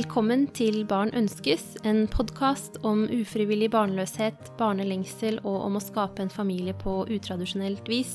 [0.00, 6.32] Velkommen til Barn ønskes, en podkast om ufrivillig barnløshet, barnelengsel og om å skape en
[6.32, 8.14] familie på utradisjonelt vis.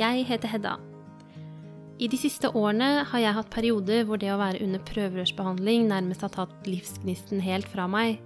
[0.00, 0.72] Jeg heter Hedda.
[2.00, 6.24] I de siste årene har jeg hatt perioder hvor det å være under prøverørsbehandling nærmest
[6.24, 8.16] har tatt livsgnisten helt fra meg.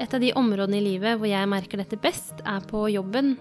[0.00, 3.34] Et av de områdene i livet hvor jeg merker dette best, er på jobben.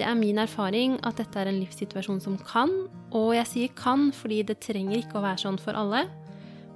[0.00, 2.72] Det er min erfaring at dette er en livssituasjon som kan,
[3.12, 6.06] og jeg sier kan fordi det trenger ikke å være sånn for alle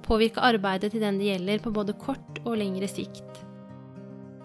[0.09, 3.45] påvirke arbeidet til den det gjelder på både kort og lengre sikt.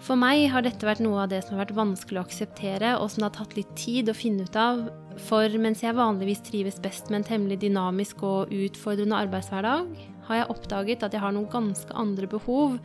[0.05, 3.09] For meg har dette vært noe av det som har vært vanskelig å akseptere, og
[3.09, 4.83] som det har tatt litt tid å finne ut av,
[5.25, 9.95] for mens jeg vanligvis trives best med en temmelig dynamisk og utfordrende arbeidshverdag,
[10.29, 12.79] har jeg oppdaget at jeg har noen ganske andre behov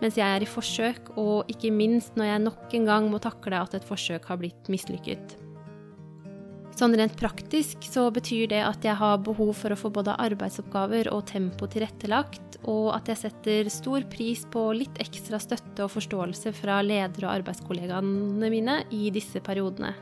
[0.00, 3.62] mens jeg er i forsøk, og ikke minst når jeg nok en gang må takle
[3.62, 5.38] at et forsøk har blitt mislykket.
[6.74, 11.12] Sånn rent praktisk så betyr det at jeg har behov for å få både arbeidsoppgaver
[11.14, 16.54] og tempo tilrettelagt, og at jeg setter stor pris på litt ekstra støtte og forståelse
[16.56, 19.92] fra ledere og arbeidskollegaene mine i disse periodene.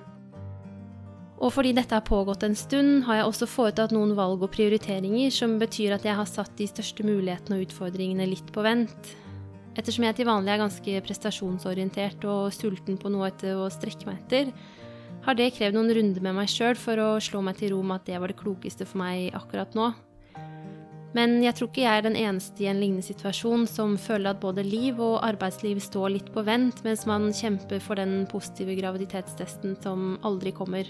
[1.42, 5.32] Og fordi dette har pågått en stund, har jeg også foretatt noen valg og prioriteringer
[5.34, 9.16] som betyr at jeg har satt de største mulighetene og utfordringene litt på vent.
[9.76, 14.22] Ettersom jeg til vanlig er ganske prestasjonsorientert og sulten på noe etter å strekke meg
[14.22, 14.54] etter,
[15.22, 18.00] har det krevd noen runder med meg sjøl for å slå meg til ro med
[18.00, 19.92] at det var det klokeste for meg akkurat nå.
[21.12, 24.40] Men jeg tror ikke jeg er den eneste i en lignende situasjon som føler at
[24.40, 29.76] både liv og arbeidsliv står litt på vent mens man kjemper for den positive graviditetstesten
[29.84, 30.88] som aldri kommer.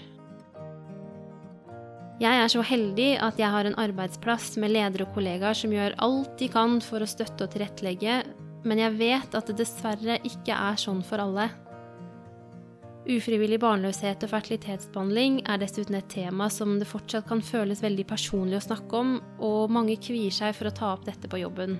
[2.23, 5.97] Jeg er så heldig at jeg har en arbeidsplass med ledere og kollegaer som gjør
[6.05, 8.21] alt de kan for å støtte og tilrettelegge,
[8.63, 11.49] men jeg vet at det dessverre ikke er sånn for alle.
[13.03, 18.61] Ufrivillig barnløshet og fertilitetsbehandling er dessuten et tema som det fortsatt kan føles veldig personlig
[18.61, 21.75] å snakke om, og mange kvier seg for å ta opp dette på jobben.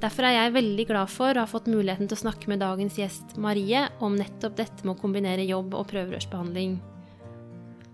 [0.00, 2.96] Derfor er jeg veldig glad for å ha fått muligheten til å snakke med dagens
[2.96, 6.78] gjest Marie om nettopp dette med å kombinere jobb og prøverørsbehandling.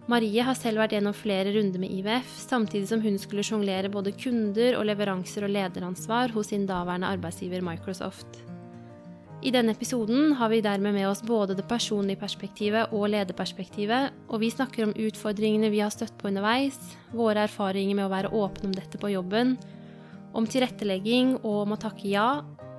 [0.06, 4.14] Marie har selv vært gjennom flere runder med IVF, samtidig som hun skulle sjonglere både
[4.14, 8.44] kunder og leveranser og lederansvar hos sin daværende arbeidsgiver Microsoft.
[9.44, 14.40] I denne episoden har vi dermed med oss både det personlige perspektivet og lederperspektivet, og
[14.40, 16.78] vi snakker om utfordringene vi har støtt på underveis,
[17.12, 19.58] våre erfaringer med å være åpne om dette på jobben,
[20.32, 22.28] om tilrettelegging og om å takke ja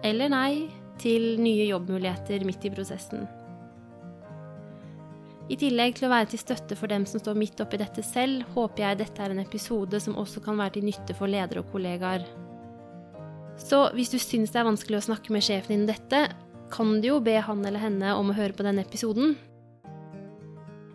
[0.06, 0.66] eller nei
[0.98, 3.28] til nye jobbmuligheter midt i prosessen.
[5.53, 8.42] I tillegg til å være til støtte for dem som står midt oppi dette selv,
[8.56, 11.70] håper jeg dette er en episode som også kan være til nytte for ledere og
[11.76, 12.26] kollegaer.
[13.62, 16.24] Så hvis du syns det er vanskelig å snakke med sjefen din om dette,
[16.72, 19.36] kan du jo be han eller henne om å høre på denne episoden.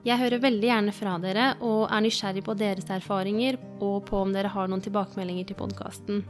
[0.00, 4.32] Jeg hører veldig gjerne fra dere og er nysgjerrig på deres erfaringer og på om
[4.32, 6.22] dere har noen tilbakemeldinger til podkasten.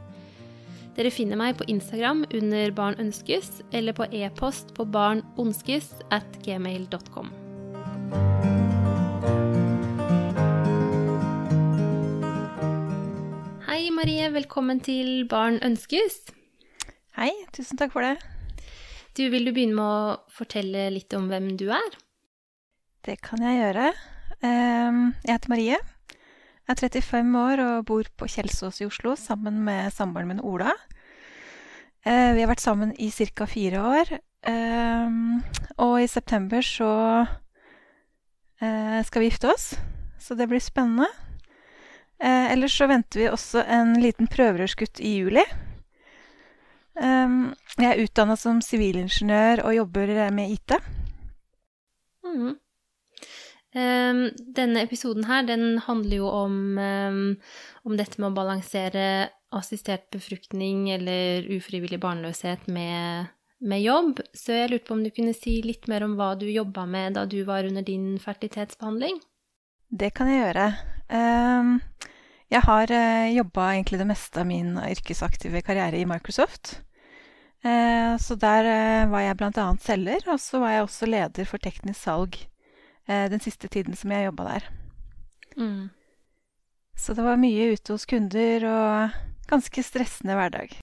[0.97, 7.31] Dere finner meg på Instagram under Barn ønskes, eller på e-post på barnonskes at gmail.com.
[13.69, 16.25] Hei Marie, velkommen til Barn ønskes.
[17.15, 18.19] Hei, tusen takk for det.
[19.11, 21.95] Du, Vil du begynne med å fortelle litt om hvem du er?
[23.03, 23.89] Det kan jeg gjøre.
[24.39, 25.79] Ehm, jeg heter Marie.
[26.69, 30.71] Jeg er 35 år og bor på Kjelsås i Oslo sammen med samboeren min Ola.
[32.05, 33.45] Eh, vi har vært sammen i ca.
[33.45, 34.13] fire år.
[34.47, 35.41] Ehm,
[35.77, 36.91] og i september så
[38.61, 39.73] eh, skal vi gifte oss,
[40.23, 41.09] så det blir spennende.
[42.15, 45.43] Eh, ellers så venter vi også en liten prøverørsgutt i juli.
[46.99, 50.75] Um, jeg er utdanna som sivilingeniør og jobber med IT.
[52.27, 52.57] Mm.
[53.71, 57.21] Um, denne episoden her, den handler jo om, um,
[57.87, 59.05] om, dette med å balansere
[59.55, 63.31] assistert befruktning eller ufrivillig barnløshet med,
[63.63, 64.19] med, jobb.
[64.35, 67.15] Så jeg lurte på om du kunne si litt mer om hva du jobba med
[67.15, 69.21] da du var under din fertilitetsbehandling?
[69.87, 70.67] Det kan jeg gjøre.
[71.11, 71.77] Um,
[72.51, 76.81] jeg har eh, jobba egentlig det meste av min yrkesaktive karriere i Microsoft.
[77.63, 81.63] Eh, så der eh, var jeg annet selger, og så var jeg også leder for
[81.63, 82.35] teknisk salg
[83.07, 84.69] eh, den siste tiden som jeg jobba der.
[85.55, 85.89] Mm.
[86.97, 89.19] Så det var mye ute hos kunder og
[89.49, 90.75] ganske stressende hverdag.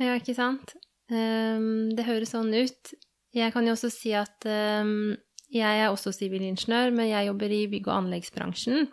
[0.00, 0.74] Ja, ikke sant.
[1.12, 2.92] Um, det høres sånn ut.
[3.34, 5.14] Jeg kan jo også si at um,
[5.52, 8.88] jeg er også sivilingeniør, men jeg jobber i bygg- og anleggsbransjen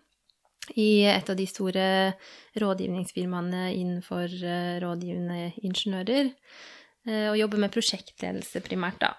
[0.77, 1.85] i et av de store
[2.61, 6.31] rådgivningsfirmaene innenfor uh, rådgivende ingeniører.
[7.07, 9.15] Uh, og jobber med prosjektledelse primært, da.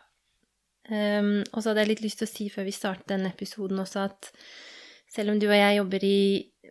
[0.90, 3.78] Um, og så hadde jeg litt lyst til å si før vi starter denne episoden
[3.78, 4.32] også at
[5.12, 6.22] selv om du og jeg jobber i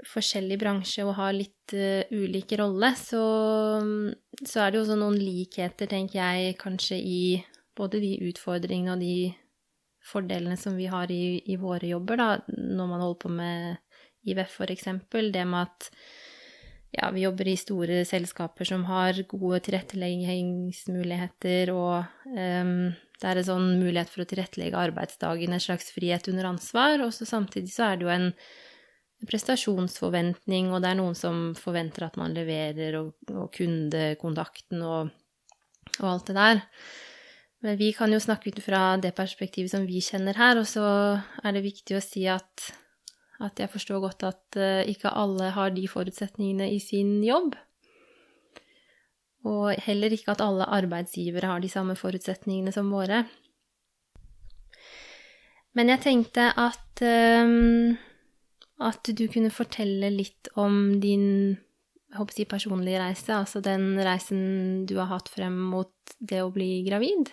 [0.09, 3.23] forskjellig bransje og har litt uh, ulik rolle, så,
[4.41, 7.21] så, er det jo også noen likheter, tenker jeg, kanskje i
[7.77, 9.31] både de utfordringene og de
[10.11, 13.90] fordelene som vi har i, i våre jobber, da, når man holder på med
[14.27, 15.31] IVF, for eksempel.
[15.33, 15.81] Det med at
[16.91, 22.91] ja, vi jobber i store selskaper som har gode tilretteleggingsmuligheter, og um,
[23.21, 26.95] det er en sånn mulighet for å tilrettelegge arbeidsdagen, en slags frihet under ansvar.
[27.05, 28.29] Og så samtidig så er det jo en
[29.29, 35.01] prestasjonsforventning, og det er noen som forventer at man leverer, og, og kundekontakten og,
[35.99, 36.55] og, alt det der.
[37.61, 40.85] Men vi kan jo snakke ut fra det perspektivet som vi kjenner her, og så
[41.45, 42.71] er det viktig å si at
[43.41, 47.55] at jeg forstår godt at uh, ikke alle har de forutsetningene i sin jobb.
[49.49, 53.23] Og heller ikke at alle arbeidsgivere har de samme forutsetningene som våre.
[55.73, 57.97] Men jeg tenkte at um,
[58.81, 61.57] at du kunne fortelle litt om din
[62.11, 67.31] jeg personlige reise, altså den reisen du har hatt frem mot det å bli gravid?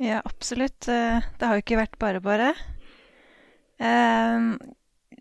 [0.00, 0.88] Ja, absolutt.
[0.88, 2.54] Eh, det har jo ikke vært bare bare.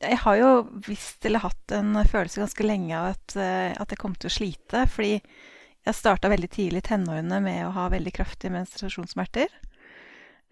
[0.04, 0.52] Jeg har jo
[0.86, 4.36] visst eller hatt en følelse ganske lenge av at, eh, at jeg kom til å
[4.38, 4.86] slite.
[4.92, 9.52] Fordi jeg starta veldig tidlig i tenårene med å ha veldig kraftige menstruasjonssmerter.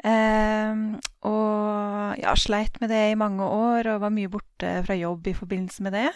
[0.01, 0.81] Eh,
[1.29, 5.37] og ja, sleit med det i mange år og var mye borte fra jobb i
[5.37, 6.09] forbindelse med det.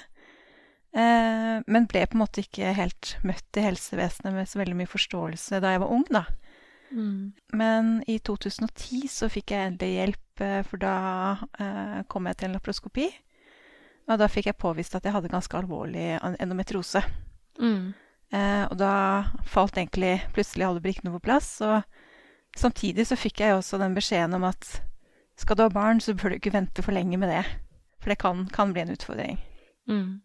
[0.96, 4.90] Eh, men ble på en måte ikke helt møtt i helsevesenet med så veldig mye
[4.90, 6.24] forståelse da jeg var ung, da.
[6.96, 7.34] Mm.
[7.58, 10.96] Men i 2010 så fikk jeg endelig hjelp, eh, for da
[11.60, 13.10] eh, kom jeg til en laparoskopi.
[14.06, 17.02] Og da fikk jeg påvist at jeg hadde ganske alvorlig endometriose.
[17.58, 17.94] Mm.
[18.34, 18.94] Eh, og da
[19.50, 21.56] falt egentlig plutselig alle brikkene på plass.
[21.66, 21.82] Og
[22.58, 24.76] samtidig så fikk jeg også den beskjeden om at
[25.40, 27.44] skal du ha barn, så bør du ikke vente for lenge med det.
[28.00, 29.42] For det kan, kan bli en utfordring.
[29.90, 30.22] Mm.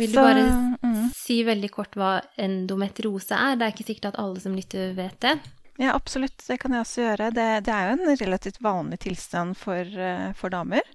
[0.00, 0.44] Vil du så, bare
[0.80, 1.08] mm.
[1.12, 3.58] si veldig kort hva endometriose er?
[3.58, 5.34] Det er ikke sikkert at alle som lytter, vet det.
[5.80, 6.38] Ja, absolutt.
[6.46, 7.30] Det kan jeg også gjøre.
[7.36, 10.86] Det, det er jo en relativt vanlig tilstand for, uh, for damer.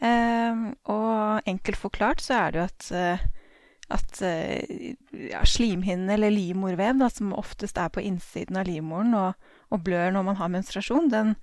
[0.00, 3.24] Ehm, og enkelt forklart så er det jo at, eh,
[3.92, 4.94] at eh,
[5.28, 10.14] ja, slimhinnen eller livmorvev, da, som oftest er på innsiden av livmoren og, og, blør
[10.14, 11.34] når man har menstruasjon, den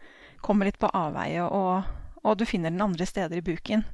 [0.42, 1.86] kommer litt på avveie, og,
[2.24, 3.86] og, du finner den andre steder i buken.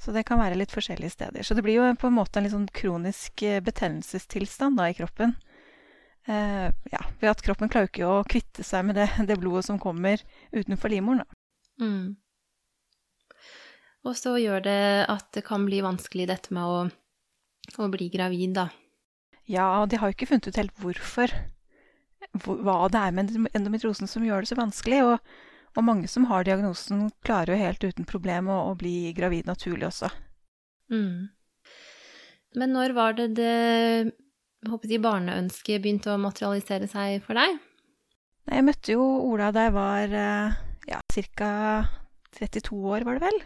[0.00, 1.44] Så det kan være litt forskjellige steder.
[1.44, 4.96] Så det blir jo på en måte en litt sånn kronisk eh, betennelsestilstand da, i
[4.96, 5.34] kroppen.
[6.30, 9.82] Eh, ja, ved at kroppen klarer ikke å kvitte seg med det, det blodet som
[9.82, 10.22] kommer
[10.54, 11.26] utenfor livmoren.
[11.80, 12.16] Mm.
[14.08, 14.80] Og så gjør det
[15.12, 16.78] at det kan bli vanskelig dette med å,
[17.76, 18.70] å bli gravid, da.
[19.50, 21.34] Ja, og de har jo ikke funnet ut helt hvorfor.
[22.46, 25.02] Hva det er med endometriosen som gjør det så vanskelig.
[25.04, 25.34] Og,
[25.76, 29.90] og mange som har diagnosen, klarer jo helt uten problem å, å bli gravid naturlig
[29.90, 30.10] også.
[30.90, 31.28] Mm.
[32.58, 33.54] Men når var det det
[34.68, 37.58] håper jeg, barneønsket begynte å materialisere seg for deg?
[38.50, 40.60] Jeg møtte jo Ola da jeg var eh,
[40.90, 41.00] ja,
[41.36, 41.50] ca.
[42.38, 43.40] 32 år, var det vel.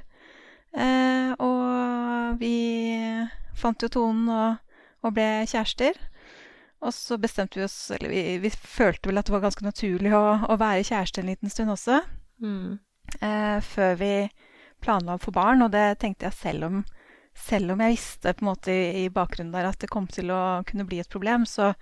[0.75, 2.57] Eh, og vi
[3.55, 4.57] fant jo tonen og,
[5.05, 5.99] og, ble kjærester.
[6.85, 10.11] Og så bestemte vi oss Eller vi, vi følte vel at det var ganske naturlig
[10.13, 12.03] å, å være kjæreste en liten stund også.
[12.45, 12.81] Mm.
[13.21, 14.13] Eh, før vi
[14.85, 16.85] planla å få barn, og det tenkte jeg selv om
[17.35, 20.31] selv om jeg visste på en måte i, i bakgrunnen der at det kom til
[20.31, 21.73] å kunne bli et problem, så,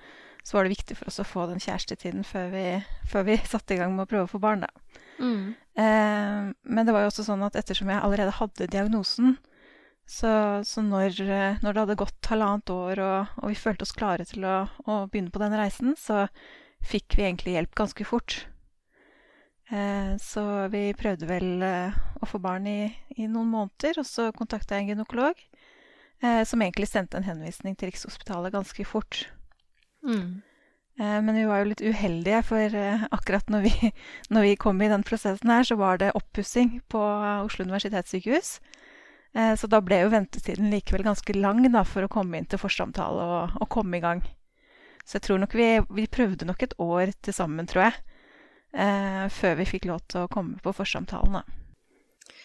[0.43, 2.65] så var det viktig for oss å få den kjærestetiden før vi,
[3.13, 4.65] før vi satte i gang med å prøve å få barn.
[4.65, 5.03] da.
[5.21, 5.53] Mm.
[5.79, 9.39] Eh, men det var jo også sånn at ettersom jeg allerede hadde diagnosen,
[10.09, 13.95] så, så når, eh, når, det hadde gått halvannet år og, og, vi følte oss
[13.97, 16.27] klare til å, å, begynne på den reisen, så
[16.85, 18.43] fikk vi egentlig hjelp ganske fort.
[19.73, 22.81] Eh, så vi prøvde vel å få barn i,
[23.17, 25.47] i, noen måneder, og så kontakta jeg en gynekolog
[26.47, 29.25] som egentlig sendte en henvisning til Rikshospitalet ganske fort.
[30.07, 30.37] Mm.
[31.03, 33.91] Eh, men vi var jo litt uheldige, for eh, akkurat når vi,
[34.35, 37.01] når vi, kom i den prosessen her, så var det oppussing på
[37.43, 38.55] Oslo universitetssykehus.
[39.35, 42.63] Eh, så da ble jo ventetiden likevel ganske lang da, for å komme inn til
[42.63, 44.23] forsamtale og, og komme i gang.
[45.03, 47.97] Så jeg tror nok vi, vi prøvde nok et år til sammen, tror jeg,
[49.35, 51.41] før vi fikk lov til å komme på forsamtalen.
[51.41, 52.37] Da.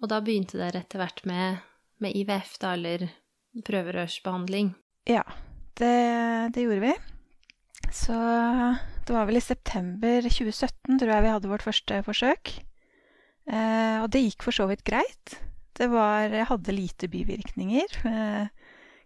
[0.00, 1.60] Og da begynte dere etter hvert med,
[2.00, 3.04] med IVF, da, eller
[3.68, 4.72] prøverørsbehandling?
[5.12, 5.26] Ja,
[5.76, 5.92] det,
[6.56, 6.94] det gjorde vi.
[7.94, 8.16] Så
[9.06, 12.56] det var vel i september 2017, tror jeg vi hadde vårt første forsøk.
[13.46, 15.36] Eh, og det gikk for så vidt greit.
[15.76, 17.98] Det var Jeg hadde lite bivirkninger.
[18.10, 18.48] Eh,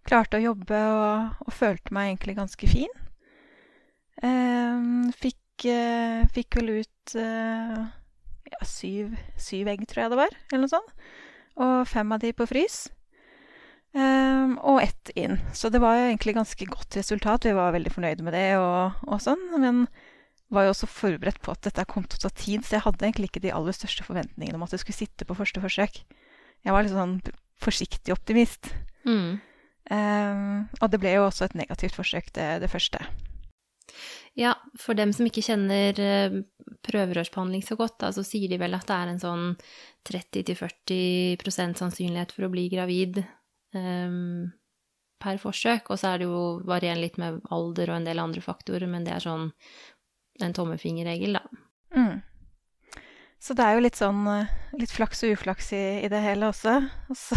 [0.09, 2.93] klarte å jobbe og, og, følte meg egentlig ganske fin.
[4.23, 4.87] Eh,
[5.21, 7.83] fikk, eh, fikk, vel ut eh,
[8.51, 10.97] ja, syv, syv, egg, tror jeg det var, eller noe sånt.
[11.61, 12.87] og fem av de på frys.
[13.91, 15.41] Um, og ett inn.
[15.57, 17.49] Så det var jo egentlig ganske godt resultat.
[17.49, 19.43] Vi var veldig fornøyde med det og, og sånn.
[19.59, 19.85] Men
[20.51, 23.07] var jo også forberedt på at dette kom til å ta tid, så jeg hadde
[23.07, 26.03] egentlig ikke de aller største forventningene om at det skulle sitte på første forsøk.
[26.67, 27.21] Jeg var litt sånn
[27.63, 28.73] forsiktig optimist.
[29.07, 29.39] Mm.
[29.91, 33.01] Um, og det ble jo også et negativt forsøk, det, det, første.
[34.39, 36.41] Ja, for dem som ikke kjenner uh,
[36.87, 39.47] prøverørsbehandling så godt, da, så sier de vel at det er en sånn
[40.11, 43.23] 30-40% sannsynlighet for å bli gravid
[43.77, 44.51] um,
[45.21, 45.91] per forsøk.
[45.93, 49.07] Og så er det jo varierende litt med alder og en del andre faktorer, men
[49.07, 49.51] det er sånn
[50.41, 51.45] en tommefingerregel, da.
[51.97, 52.21] Mm.
[53.41, 56.51] Så det er jo litt sånn eh, litt flaks og uflaks i, i det hele
[56.51, 56.77] også.
[57.17, 57.37] Så,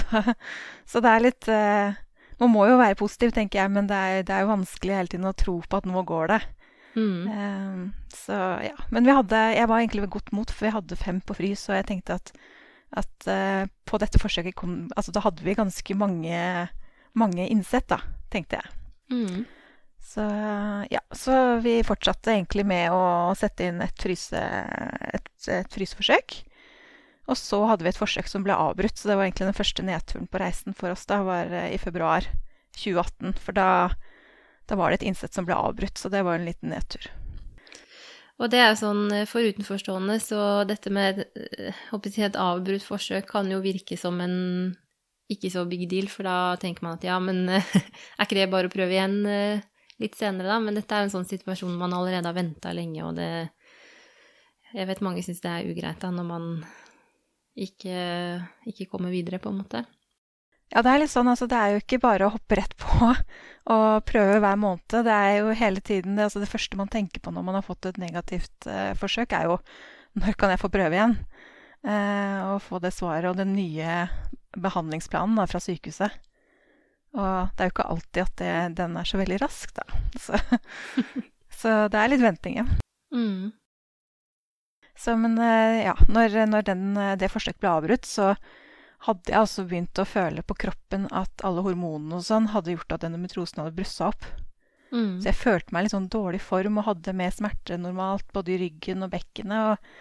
[0.85, 1.95] så, det er litt uh,
[2.41, 5.11] Man må jo være positiv, tenker jeg, men det er, det er, jo vanskelig hele
[5.13, 6.41] tiden å tro på at nå går det.
[6.93, 7.21] Mm.
[7.25, 8.75] Um, så ja.
[8.93, 11.63] Men vi hadde Jeg var egentlig ved godt mot, for vi hadde fem på frys,
[11.71, 12.33] og jeg tenkte at,
[12.93, 16.39] at uh, på dette forsøket kom Altså da hadde vi ganske mange,
[17.17, 17.99] mange innsett, da,
[18.33, 18.73] tenkte jeg.
[19.13, 19.43] Mm.
[20.03, 20.23] Så
[20.91, 26.35] ja, så vi fortsatte egentlig med å sette inn et, fryse, et, et fryseforsøk.
[27.31, 29.85] Og så hadde vi et forsøk som ble avbrutt, så det var egentlig den første
[29.87, 31.05] nedturen på reisen for oss.
[31.07, 32.27] da, var eh, i februar
[32.75, 33.37] 2018.
[33.39, 33.67] For da,
[34.67, 37.07] da var det et innsett som ble avbrutt, så det var en liten nedtur.
[38.41, 41.21] Og det er sånn eh, for utenforstående, så dette med
[41.93, 44.37] å si et avbrutt forsøk kan jo virke som en
[45.31, 48.69] ikke så big deal, for da tenker man at ja, men er ikke det bare
[48.69, 49.21] å prøve igjen?
[50.01, 50.59] litt senere, da.
[50.63, 53.49] Men dette er en sånn situasjon man allerede har venta lenge, og det
[54.73, 56.45] Jeg vet mange syns det er ugreit da, når man
[57.53, 57.97] ikke,
[58.65, 59.83] ikke, kommer videre, på en måte.
[60.73, 63.11] Ja, det er litt sånn, altså det er jo ikke bare å hoppe rett på
[63.73, 64.95] og prøve hver måned.
[65.05, 67.65] Det er jo hele tiden det, altså det første man tenker på når man har
[67.67, 69.59] fått et negativt eh, forsøk, er jo
[70.17, 71.15] når kan jeg få prøve igjen?
[71.85, 74.05] Eh, og få det svaret og den nye
[74.57, 76.13] behandlingsplanen da, fra sykehuset.
[77.13, 79.85] Og det er jo ikke alltid at det, den er så veldig rask, da.
[80.23, 80.37] Så,
[81.53, 82.65] så det er litt venting, ja.
[83.13, 83.53] Mm.
[84.97, 88.33] Så, men eh, ja, når, når den, eh, det forsøket ble avbrutt, så
[89.03, 92.95] hadde jeg altså begynt å føle på kroppen at alle hormonene og sånn hadde gjort
[92.95, 94.25] at endometriosen hadde blussa opp.
[94.93, 95.19] Mm.
[95.19, 98.53] Så jeg følte meg i litt sånn dårlig form og hadde mer smerte normalt både
[98.53, 99.73] i ryggen og bekkenet.
[99.73, 99.95] Og,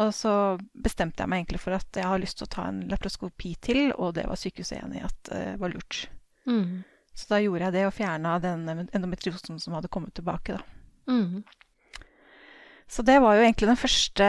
[0.00, 0.32] og, så
[0.72, 3.82] bestemte jeg meg egentlig for at jeg har lyst til å ta en laproskopi til,
[3.92, 6.02] og det var sykehuset enig i at uh, var lurt.
[6.48, 6.82] Mm.
[7.14, 10.78] Så da gjorde jeg det, og fjerna den endometriosen som hadde kommet tilbake, da.
[11.10, 11.42] Mm.
[12.90, 14.28] Så det var jo egentlig den første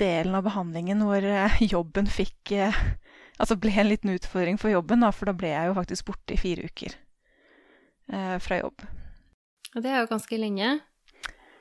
[0.00, 2.80] delen av behandlingen hvor eh, jobben fikk eh,
[3.38, 6.34] Altså ble en liten utfordring for jobben, da, for da ble jeg jo faktisk borte
[6.34, 6.96] i fire uker
[8.10, 8.84] eh, fra jobb.
[9.76, 10.72] Og det er jo ganske lenge?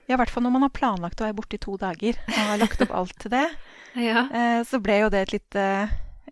[0.07, 2.37] Ja, i hvert fall når man har planlagt å være borte i to dager og
[2.39, 3.45] har lagt opp alt til det.
[4.09, 4.25] ja.
[4.31, 5.65] eh, så ble jo det et lite,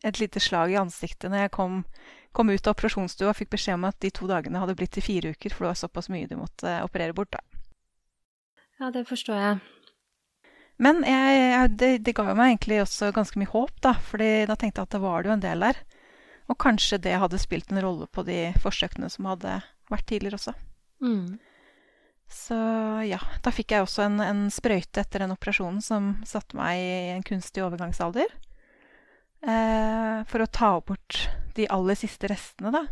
[0.01, 1.83] et lite slag i ansiktet når jeg kom
[2.35, 5.05] kom ut av operasjonsstua og fikk beskjed om at de to dagene hadde blitt til
[5.05, 7.31] fire uker, for det var såpass mye du måtte operere bort.
[7.31, 7.39] da.
[8.81, 9.61] Ja, det forstår jeg.
[10.81, 14.57] Men jeg, jeg, det, det, ga meg egentlig også ganske mye håp, da, fordi da
[14.59, 15.81] tenkte jeg at det var det jo en del der.
[16.51, 19.57] Og kanskje det hadde spilt en rolle på de forsøkene som hadde
[19.91, 20.55] vært tidligere også.
[21.05, 21.37] Mm.
[22.31, 22.57] Så
[23.05, 27.13] ja, da fikk jeg også en, en sprøyte etter den operasjonen som satte meg i
[27.13, 28.27] en kunstig overgangsalder
[29.45, 32.83] eh, for å ta bort de aller siste restene, da.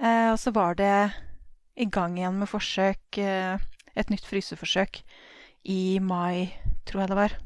[0.00, 0.94] Eh, og så var det
[1.78, 3.60] i gang igjen med forsøk, eh,
[3.94, 5.02] et nytt fryseforsøk,
[5.64, 6.52] i mai,
[6.88, 7.36] tror jeg det var.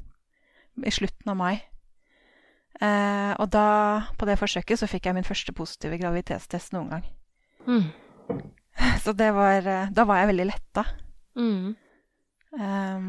[0.85, 1.55] I slutten av mai.
[2.79, 3.67] Eh, og da,
[4.19, 7.09] på det forsøket, så fikk jeg min første positive graviditetstest noen gang.
[7.67, 7.89] Mm.
[9.03, 10.85] Så det var eh, Da var jeg veldig letta.
[11.39, 11.75] Mm.
[12.59, 13.09] Um,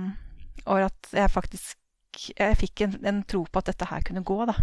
[0.66, 1.78] over at jeg faktisk
[2.36, 4.56] jeg fikk en, en, tro på at dette her kunne gå, da.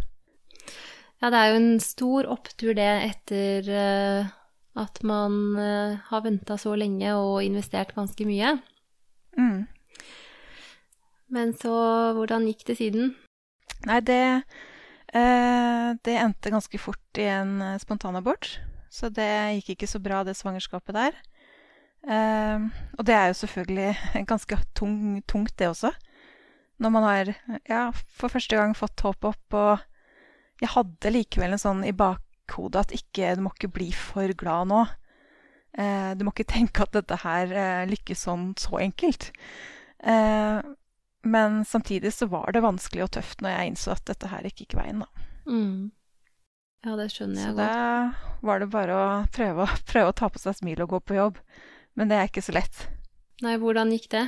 [1.23, 4.33] Ja, det er jo en stor opptur, det, etter uh,
[4.77, 8.57] at man uh, har venta så lenge og investert ganske mye.
[9.39, 9.65] Mm.
[11.33, 11.73] Men så
[12.17, 13.15] Hvordan gikk det siden?
[13.87, 14.21] Nei, det
[15.13, 18.61] eh, Det endte ganske fort i en spontanabort.
[18.91, 21.17] Så det gikk ikke så bra, det svangerskapet der.
[22.07, 23.97] og det er jo selvfølgelig
[24.31, 25.91] ganske tung, tungt, det også.
[26.79, 27.33] Når man har
[27.69, 29.85] ja, for første gang fått håpet opp og
[30.63, 34.71] jeg hadde likevel en sånn i bakhodet at ikke, du må ikke bli for glad
[34.73, 34.83] nå.
[35.77, 39.31] Eh, du må ikke tenke at dette her eh, lykkes sånn så enkelt.
[40.01, 40.61] Eh,
[41.25, 44.67] men samtidig så var det vanskelig og tøft når jeg innså at dette her gikk
[44.67, 45.29] ikke veien, da.
[45.47, 45.91] Mm.
[46.87, 47.73] Ja, det skjønner jeg så godt.
[47.73, 51.03] Så da var det bare å prøve, prøve, å ta på seg smil og gå
[51.03, 51.41] på jobb.
[51.99, 52.87] Men det er ikke så lett.
[53.45, 54.27] Nei, hvordan gikk det?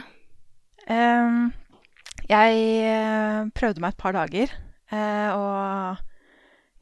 [0.88, 1.50] Um,
[2.28, 4.52] jeg eh, prøvde meg et par dager.
[4.88, 6.04] Uh, og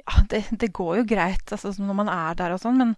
[0.07, 2.95] ja, det, det, går jo greit altså, når man er der og sånn, men,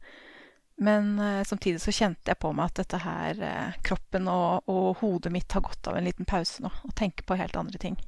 [0.78, 5.00] men eh, samtidig så kjente jeg på meg at dette her eh, Kroppen og, og,
[5.00, 7.98] hodet mitt har gått av en liten pause nå, og tenker på helt andre ting.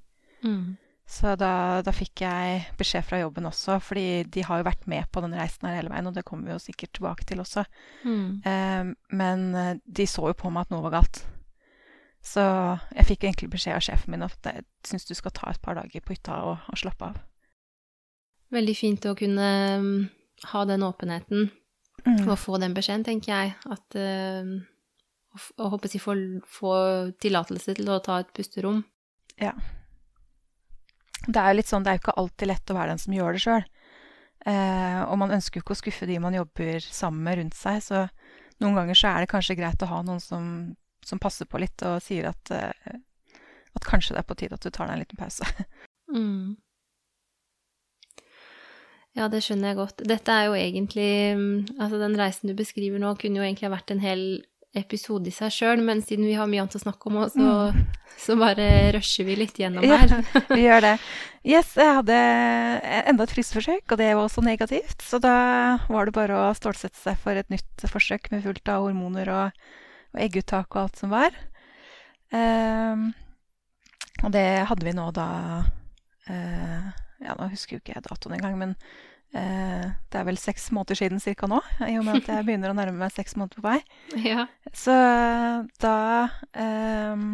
[0.44, 0.76] Mm.
[1.10, 5.10] Så da, da, fikk jeg beskjed fra jobben også, fordi de har jo vært med
[5.10, 7.66] på den reisen her hele veien, og det kommer vi jo sikkert tilbake til også.
[8.06, 8.38] Mm.
[8.46, 9.50] Eh, men
[9.82, 11.24] de så jo på meg at noe var galt.
[12.22, 12.44] Så
[12.94, 15.78] jeg fikk egentlig beskjed av sjefen min at jeg syns du skal ta et par
[15.80, 17.18] dager på hytta og, og slappe av.
[18.54, 19.48] Veldig fint å kunne
[19.80, 19.90] um,
[20.52, 21.48] ha den åpenheten
[22.06, 22.28] mm.
[22.30, 23.54] Å få den beskjeden, tenker jeg.
[23.70, 24.54] At uh,
[25.60, 26.16] Å håper jeg få,
[26.48, 26.72] få
[27.22, 28.82] tillatelse til å ta et pusterom.
[29.40, 29.52] Ja.
[31.26, 33.14] Det er jo litt sånn, det er jo ikke alltid lett å være den som
[33.14, 33.64] gjør det sjøl.
[34.48, 37.82] Eh, og man ønsker jo ikke å skuffe de man jobber sammen med rundt seg,
[37.84, 38.06] så
[38.64, 40.46] noen ganger så er det kanskje greit å ha noen som
[41.04, 43.36] som passer på litt og sier at, uh,
[43.76, 45.46] at kanskje det er på tide at du tar deg en liten pause.
[46.16, 46.56] mm.
[49.18, 50.04] Ja, det skjønner jeg godt.
[50.06, 53.74] Dette er jo egentlig mm, Altså, den reisen du beskriver nå, kunne jo egentlig ha
[53.74, 54.22] vært en hel
[54.78, 57.48] episode i seg sjøl, men siden vi har mye annet å snakke om òg, så,
[57.74, 57.80] mm.
[58.22, 60.14] så, bare rusher vi litt gjennom her.
[60.14, 60.94] Ja, vi gjør det.
[61.42, 62.20] Yes, jeg hadde
[63.10, 65.02] enda et frysforsøk, og det var også negativt.
[65.02, 65.34] Så da
[65.90, 69.60] var det bare å stålsette seg for et nytt forsøk med fullt av hormoner og
[70.10, 71.36] og egguttak og alt som var.
[72.30, 73.10] Um,
[74.24, 75.28] og det hadde vi nå da
[76.30, 76.90] uh,
[77.20, 78.74] Ja, nå husker jo ikke jeg datoen engang, men
[79.36, 82.72] eh, det er vel seks måneder siden cirka nå, i og med at jeg begynner
[82.72, 83.78] å nærme meg seks måneder på vei.
[84.30, 84.48] Ja.
[84.76, 84.94] Så
[85.82, 85.96] da
[86.56, 87.24] eh,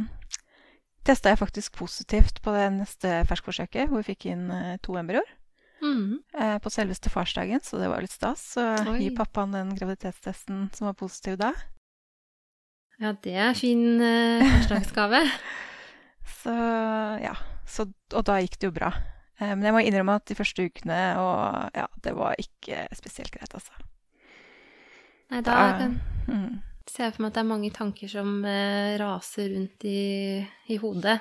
[1.06, 5.28] testa jeg faktisk positivt på det neste ferskforsøket, hvor vi fikk inn uh, to embryoer.
[5.82, 6.22] Mm.
[6.34, 8.54] Eh, på selveste farsdagen, så det var litt stas.
[8.56, 8.64] Så
[8.96, 11.52] gi pappaen den graviditetstesten som var positiv da.
[12.96, 15.20] Ja, det er fin eh, farsdagsgave.
[16.40, 16.56] så
[17.22, 17.36] ja.
[17.66, 18.92] Så, og da gikk det jo bra.
[19.40, 23.34] Uh, men jeg må innrømme at de første ukene og ja, det var ikke spesielt
[23.34, 23.74] greit, altså.
[25.32, 25.88] Nei, da, da
[26.30, 26.50] mm.
[26.86, 30.02] ser jeg for meg at det er mange tanker som eh, raser rundt i,
[30.70, 31.18] i, hodet.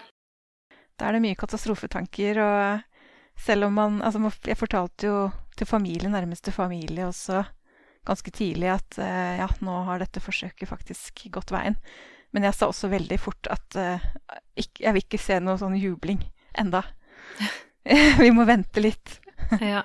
[0.95, 5.17] Da er det mye katastrofetanker, og selv om man Altså, jeg fortalte jo
[5.57, 7.41] til familie, nærmeste familie også,
[8.05, 11.79] ganske tidlig at eh, ja, nå har dette forsøket faktisk gått veien.
[12.35, 14.05] Men jeg sa også veldig fort at eh,
[14.59, 16.21] jeg vil ikke se noe sånn jubling
[16.59, 16.83] enda.
[18.23, 19.19] Vi må vente litt.
[19.61, 19.83] ja.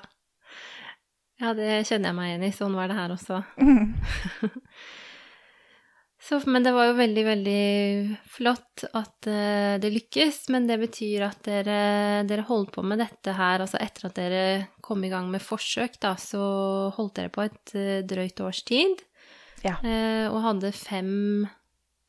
[1.41, 2.55] ja, det kjenner jeg meg igjen i.
[2.57, 3.43] Sånn var det her også.
[3.61, 3.95] Mm.
[6.21, 7.61] Så, men det var jo veldig, veldig
[8.29, 10.43] flott at uh, det lykkes.
[10.53, 11.79] Men det betyr at dere,
[12.29, 14.43] dere, holdt på med dette her altså etter at dere
[14.85, 16.43] kom i gang med forsøk, da, så
[16.97, 19.01] holdt dere på et uh, drøyt års tid.
[19.65, 19.79] Ja.
[19.81, 21.11] Uh, og hadde fem,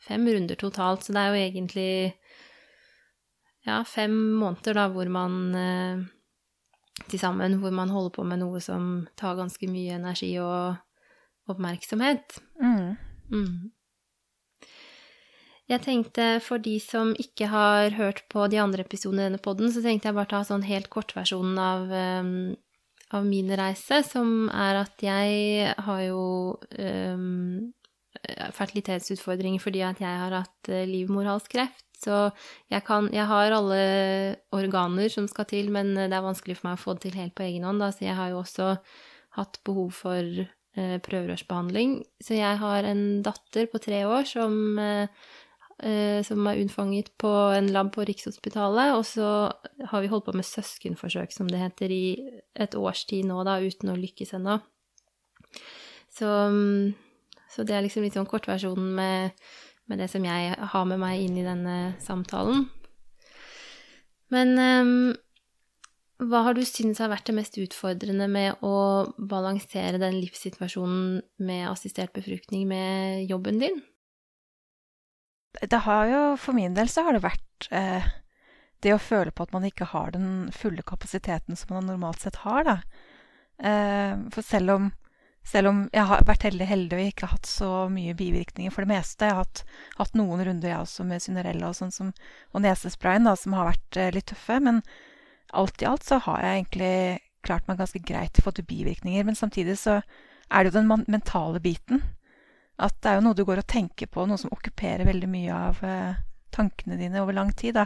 [0.04, 1.08] fem, runder totalt.
[1.08, 1.92] Så det er jo egentlig
[3.68, 5.36] ja, fem måneder da hvor man
[7.10, 10.80] til sammen hvor man holder på med noe som tar ganske mye energi og
[11.52, 12.40] oppmerksomhet.
[12.62, 12.98] Mm.
[13.32, 13.72] Mm.
[15.72, 19.72] Jeg tenkte for de som ikke har hørt på de andre episodene i denne poden,
[19.72, 21.94] så tenkte jeg bare ta sånn helt kortversjonen av,
[22.26, 22.34] um,
[23.16, 26.26] av min reise, som er at jeg har jo
[26.76, 27.72] um,
[28.58, 31.88] fertilitetsutfordringer fordi at jeg har hatt livmorhalskreft.
[32.02, 32.18] Så
[32.72, 33.82] jeg, kan, jeg har alle
[34.56, 37.36] organer som skal til, men det er vanskelig for meg å få det til helt
[37.38, 37.84] på egen hånd.
[37.84, 37.92] Da.
[37.94, 38.74] Så jeg har jo også
[39.38, 42.02] hatt behov for eh, prøverørsbehandling.
[42.24, 45.06] Så jeg har en datter på tre år som uh,
[45.82, 48.96] eh, som er unnfanget på en lab på Rikshospitalet.
[48.98, 49.28] Og så
[49.92, 53.60] har vi holdt på med søskenforsøk, som det heter, i et års tid nå, da,
[53.62, 54.60] uten å lykkes ennå.
[56.12, 56.30] Så,
[57.52, 59.46] så, det er liksom litt sånn kortversjonen med,
[59.90, 62.68] med, det som jeg har med meg inn i denne samtalen.
[64.32, 65.12] Men um,
[66.22, 68.76] hva har du syntes har vært det mest utfordrende med å
[69.18, 73.82] balansere den livssituasjonen med assistert befruktning med jobben din?
[75.62, 78.06] Det har jo, for min del så har det vært eh,
[78.86, 82.40] det å føle på at man ikke har den fulle kapasiteten som man normalt sett
[82.46, 82.78] har, da.
[83.62, 84.88] Eh, for selv om,
[85.44, 88.92] selv om jeg har vært heldig, heldig og ikke hatt så mye bivirkninger for det
[88.94, 89.64] meste Jeg har hatt,
[89.98, 92.12] hatt noen runder, jeg også, med Synarella og sånn som,
[92.54, 94.60] og nesesprayen, da, som har vært eh, litt tøffe.
[94.62, 94.82] Men
[95.58, 96.94] alt i alt så har jeg egentlig
[97.42, 99.26] klart meg ganske greit fått bivirkninger.
[99.28, 100.00] Men samtidig så
[100.52, 102.04] er det jo den mentale biten
[102.82, 105.54] at det er jo noe du går og tenker på, noe som okkuperer veldig mye
[105.54, 106.22] av eh,
[106.54, 107.78] tankene dine over lang tid.
[107.78, 107.86] da,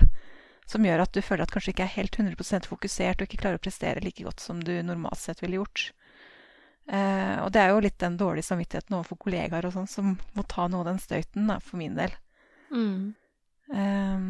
[0.68, 3.60] Som gjør at du føler at kanskje ikke er helt 100% fokusert og ikke klarer
[3.60, 5.92] å prestere like godt som du normalt sett ville gjort.
[6.86, 10.44] Eh, og det er jo litt den dårlige samvittigheten overfor kollegaer og sånn som må
[10.50, 12.14] ta noe av den støyten, da, for min del.
[12.70, 13.16] Mm.
[13.74, 14.28] Eh,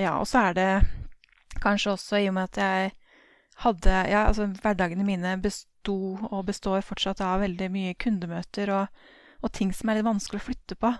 [0.00, 0.70] ja, og så er det
[1.62, 2.96] kanskje også i og med at jeg
[3.58, 5.96] hadde Ja, altså hverdagene mine besto
[6.30, 9.00] og består fortsatt av veldig mye kundemøter og,
[9.42, 10.92] og ting som er litt vanskelig å flytte på.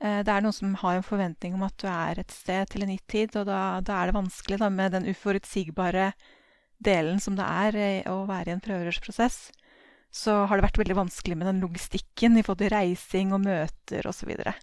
[0.00, 2.86] Eh, det er noen som har en forventning om at du er et sted til
[2.86, 6.12] en gitt tid, og da, da er det vanskelig da, med den uforutsigbare
[6.80, 9.50] delen som det er eh, å være i en prøverørsprosess.
[10.10, 14.08] Så har det vært veldig vanskelig med den logistikken i forhold til reising og møter
[14.10, 14.24] osv.
[14.24, 14.54] Så, videre.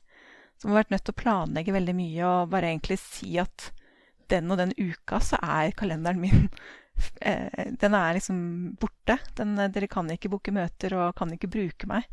[0.57, 3.71] så vi har vært nødt til å planlegge veldig mye og bare egentlig si at
[4.27, 6.49] den og den uka så er kalenderen min
[7.21, 8.39] eh, Den er liksom
[8.79, 9.19] borte.
[9.39, 12.09] Den, dere kan ikke booke møter og kan ikke bruke meg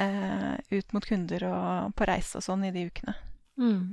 [0.00, 3.14] eh, ut mot kunder og på reise og sånn i de ukene.
[3.60, 3.92] Mm.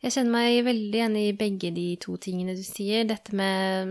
[0.00, 3.04] Jeg kjenner meg veldig igjen i begge de to tingene du sier.
[3.08, 3.90] Dette med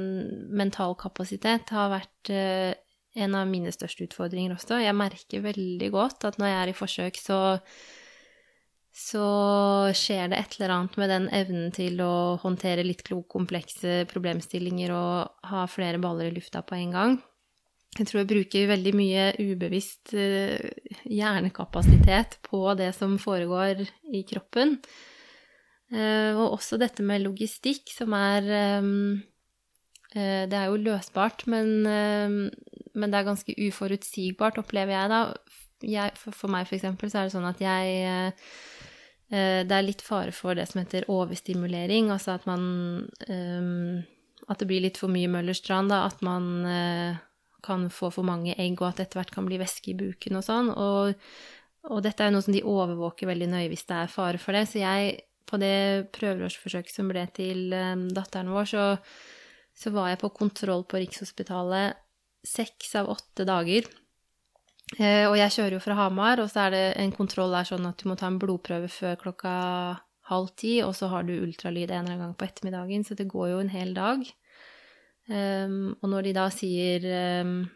[0.58, 2.74] mental kapasitet har vært eh,
[3.20, 4.82] en av mine største utfordringer også.
[4.82, 7.40] Jeg merker veldig godt at når jeg er i forsøk, så
[9.00, 9.26] så
[9.96, 15.48] skjer det et eller annet med den evnen til å håndtere litt komplekse problemstillinger og
[15.52, 17.14] ha flere baller i lufta på en gang.
[17.96, 20.60] Jeg tror jeg bruker veldig mye ubevisst eh,
[21.10, 24.76] hjernekapasitet på det som foregår i kroppen.
[25.90, 28.90] Eh, og også dette med logistikk, som er eh,
[30.14, 35.22] Det er jo løsbart, men, men det er ganske uforutsigbart, opplever jeg da.
[35.86, 38.34] Jeg, for, meg, for eksempel, så er det sånn at jeg
[39.30, 42.64] Eh, det er litt fare for det som heter overstimulering, altså at man
[44.50, 46.08] At det blir litt for mye Møllerstrand, da.
[46.10, 46.66] At man
[47.62, 50.46] kan få for mange egg, og at etter hvert kan bli væske i buken og
[50.48, 50.72] sånn.
[50.74, 51.14] Og,
[51.86, 54.58] og, dette er jo noe som de overvåker veldig nøye hvis det er fare for
[54.58, 54.66] det.
[54.72, 55.20] Så jeg,
[55.50, 58.86] på det prøveårsforsøket som ble til um, datteren vår, så,
[59.74, 61.98] så var jeg på kontroll på Rikshospitalet
[62.46, 63.88] seks av åtte dager.
[64.98, 67.86] Eh, og jeg kjører jo fra Hamar, og så er det en kontroll der sånn
[67.90, 69.52] at du må ta en blodprøve før klokka
[70.30, 73.30] halv ti, og så har du ultralyd en eller annen gang på ettermiddagen, så det
[73.30, 74.24] går jo en hel dag.
[75.30, 77.06] Um, og når de da sier
[77.46, 77.70] um,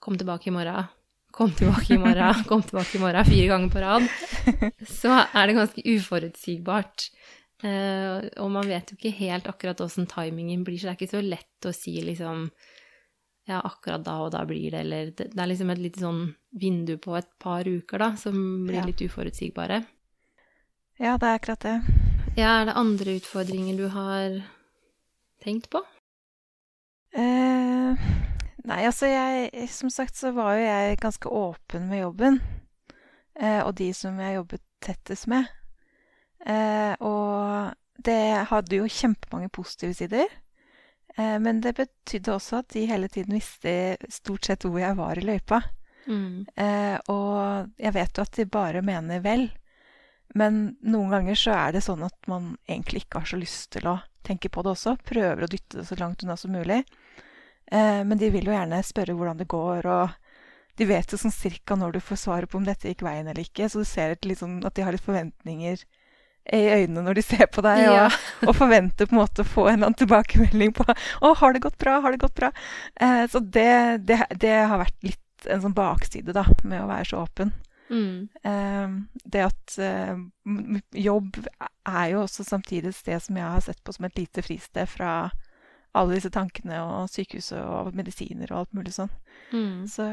[0.00, 0.90] 'kom tilbake i morgen',
[1.34, 4.06] 'kom tilbake i morgen', 'kom tilbake i morgen' fire ganger på rad,
[4.86, 7.08] så er det ganske uforutsigbart.
[7.64, 11.16] Uh, og man vet jo ikke helt akkurat åssen timingen blir, så det er ikke
[11.16, 12.50] så lett å si liksom
[13.48, 16.22] ja, akkurat da og da blir det, eller det, det er liksom et lite sånn
[16.60, 18.86] vindu på et par uker, da, som blir ja.
[18.88, 19.82] litt uforutsigbare.
[21.00, 21.76] Ja, det er akkurat det.
[22.38, 24.38] Ja, er det andre utfordringer du har
[25.44, 25.82] tenkt på?
[27.14, 28.06] Eh,
[28.68, 32.40] nei, altså jeg Som sagt så var jo jeg ganske åpen med jobben.
[33.34, 35.48] Eh, og de som jeg jobbet tettest med.
[36.46, 37.74] Eh, og
[38.04, 40.28] det hadde jo kjempemange positive sider.
[41.16, 45.18] Eh, men det betydde også at de hele tiden visste stort sett hvor jeg var
[45.18, 45.62] i løypa.
[46.06, 46.44] Mm.
[46.60, 49.48] Eh, og jeg vet jo at de bare mener vel.
[50.34, 53.86] Men noen ganger så er det sånn at man egentlig ikke har så lyst til
[53.88, 54.96] å tenke på det også.
[55.06, 56.82] Prøver å dytte det så langt unna som mulig.
[57.72, 61.34] Eh, men de vil jo gjerne spørre hvordan det går, og de vet jo sånn
[61.34, 63.68] cirka når du får svaret på om dette gikk veien eller ikke.
[63.70, 65.84] Så du ser sånn at de har litt forventninger
[66.52, 68.08] i øynene når de ser på deg, og, ja.
[68.44, 71.62] og, forventer på en måte å få en eller annen tilbakemelding på 'Å, har det
[71.64, 72.00] gått bra?
[72.04, 72.52] Har det gått bra?'
[73.00, 77.08] Eh, så det, det, det, har vært litt en sånn bakside, da, med å være
[77.08, 77.54] så åpen.
[77.88, 78.28] Mm.
[78.44, 78.92] Eh,
[79.24, 80.16] det at eh,
[80.92, 81.40] jobb
[81.84, 84.88] er jo også samtidig et sted som jeg har sett på som et lite fristed
[84.88, 85.30] fra
[85.94, 89.12] alle disse tankene og sykehuset og medisiner og alt mulig sånn.
[89.54, 89.84] Mm.
[89.90, 90.06] Så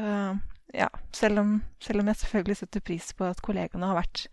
[0.72, 4.26] ja, selv om, selv om jeg selvfølgelig setter pris på at kollegaene har vært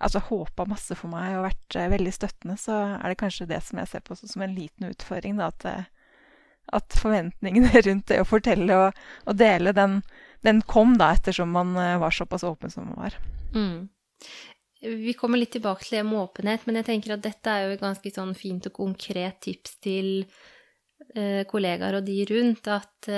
[0.00, 3.60] altså håpa masse for meg og vært uh, veldig støttende, så er det kanskje det
[3.66, 5.40] som jeg ser på som en liten utfordring.
[5.40, 10.00] Da, at, uh, at, forventningene rundt det å fortelle og, og dele, den,
[10.46, 13.18] den, kom da ettersom man uh, var såpass åpen som man var.
[13.54, 13.90] Mm.
[14.80, 17.74] Vi kommer litt tilbake til det med åpenhet, men jeg tenker at dette er jo
[17.76, 20.24] et ganske sånn fint og konkret tips til
[21.50, 23.08] kollegaer og de rundt, at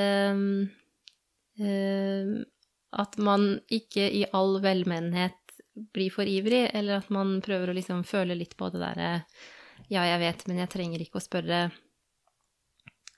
[2.93, 5.39] at man ikke i all velmenenhet
[5.93, 9.13] blir for ivrig, eller at man prøver å liksom føle litt på det derre
[9.91, 11.63] Ja, jeg vet, men jeg trenger ikke å spørre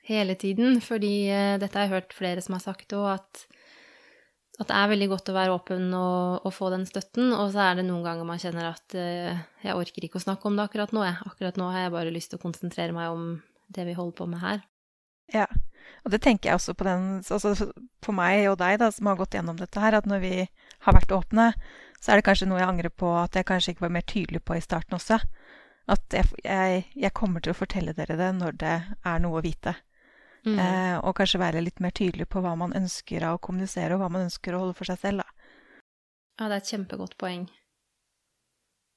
[0.08, 0.80] hele tiden.
[0.82, 1.28] Fordi
[1.60, 3.42] dette har jeg hørt flere som har sagt òg, at,
[4.58, 7.34] at, det er veldig godt å være åpen og, og, få den støtten.
[7.36, 10.58] Og så er det noen ganger man kjenner at jeg orker ikke å snakke om
[10.58, 11.04] det akkurat nå.
[11.06, 11.20] Jeg.
[11.30, 13.28] Akkurat nå har jeg bare lyst til å konsentrere meg om
[13.72, 14.64] det vi holder på med her.
[15.32, 15.46] Ja,
[16.04, 17.54] og det tenker jeg også på den altså
[18.04, 20.34] For meg og deg, da, som har gått gjennom dette her, at når vi
[20.84, 21.48] har vært åpne,
[22.00, 24.42] så er det kanskje noe jeg angrer på at jeg kanskje ikke var mer tydelig
[24.44, 25.18] på i starten også.
[25.88, 29.44] At jeg, jeg, jeg kommer til å fortelle dere det når det er noe å
[29.44, 29.74] vite.
[30.44, 30.58] Mm.
[30.60, 34.04] Eh, og kanskje være litt mer tydelig på hva man ønsker av å kommunisere, og
[34.04, 35.52] hva man ønsker å holde for seg selv, da.
[36.34, 37.46] Ja, det er et kjempegodt poeng.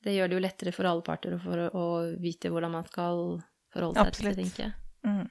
[0.03, 1.85] Det gjør det jo lettere for alle parter for å, å
[2.19, 3.39] vite hvordan man skal
[3.73, 4.19] forholde seg Absolutt.
[4.19, 4.73] til det, tenker jeg.
[5.07, 5.25] Mm.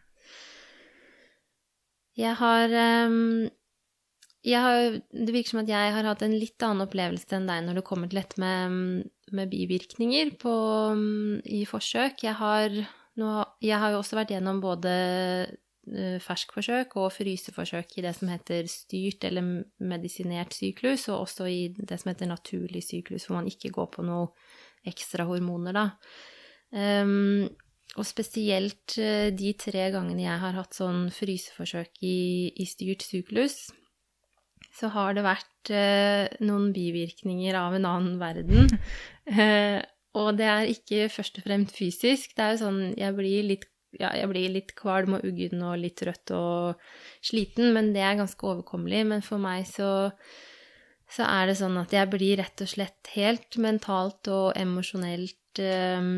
[2.17, 2.75] Jeg har,
[3.07, 3.49] um,
[4.47, 7.81] har Det virker som at jeg har hatt en litt annen opplevelse enn deg når
[7.81, 10.57] det kommer til dette med, med bivirkninger på,
[11.45, 12.25] i forsøk.
[12.25, 12.81] Jeg har,
[13.21, 14.95] nå, jeg har jo også vært gjennom både
[15.51, 21.61] uh, ferskforsøk og fryseforsøk i det som heter styrt eller medisinert syklus, og også i
[21.77, 24.31] det som heter naturlig syklus, hvor man ikke går på noe
[24.87, 25.87] ekstra hormoner, da.
[26.71, 27.47] Um,
[27.97, 33.71] og spesielt eh, de tre gangene jeg har hatt sånn fryseforsøk i, i styrt syklus,
[34.77, 38.69] så har det vært eh, noen bivirkninger av en annen verden.
[39.33, 39.81] eh,
[40.17, 42.35] og det er ikke først og fremst fysisk.
[42.37, 43.65] Det er jo sånn jeg blir litt,
[43.97, 46.85] ja, jeg blir litt kvalm og uggen og litt rødt og
[47.25, 49.03] sliten, men det er ganske overkommelig.
[49.13, 50.11] Men for meg så,
[51.09, 56.13] så er det sånn at jeg blir rett og slett helt mentalt og emosjonelt eh,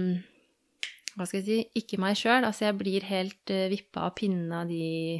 [1.18, 2.46] hva skal jeg si, ikke meg sjøl.
[2.46, 5.18] Altså, jeg blir helt uh, vippa av pinnen av de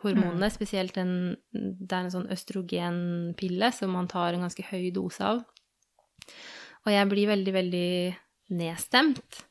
[0.00, 0.54] hormonene, mm.
[0.54, 1.12] spesielt den
[1.52, 5.44] Det er en sånn østrogenpille som man tar en ganske høy dose av.
[6.86, 7.92] Og jeg blir veldig, veldig
[8.56, 9.42] nedstemt.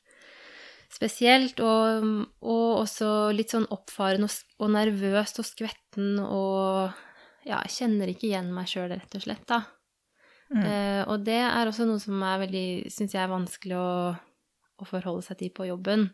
[0.89, 2.07] Spesielt, og,
[2.41, 6.97] og også litt sånn oppfarende og, og nervøst og skvetten og
[7.47, 9.61] Ja, jeg kjenner ikke igjen meg sjøl, rett og slett, da.
[10.49, 10.63] Mm.
[10.65, 13.93] Uh, og det er også noe som er veldig, syns jeg er vanskelig å
[14.83, 16.09] å forholde seg til på jobben.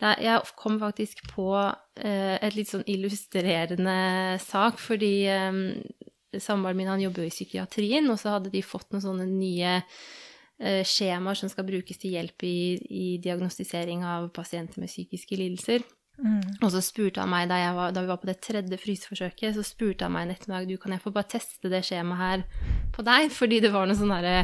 [0.00, 5.60] Er, jeg kom faktisk på eh, et litt sånn illustrerende sak, fordi eh,
[6.36, 9.76] samboeren min han jobber jo i psykiatrien, og så hadde de fått noen sånne nye
[9.78, 15.86] eh, skjemaer som skal brukes til hjelp i, i diagnostisering av pasienter med psykiske lidelser.
[16.18, 16.58] Mm.
[16.66, 19.62] Og så spurte han meg, da, var, da, vi var på det tredje fryseforsøket, så
[19.66, 22.44] spurte han meg en ettermiddag du kan jeg få bare teste det skjemaet her
[22.94, 24.40] på deg, fordi det var noe sånn derre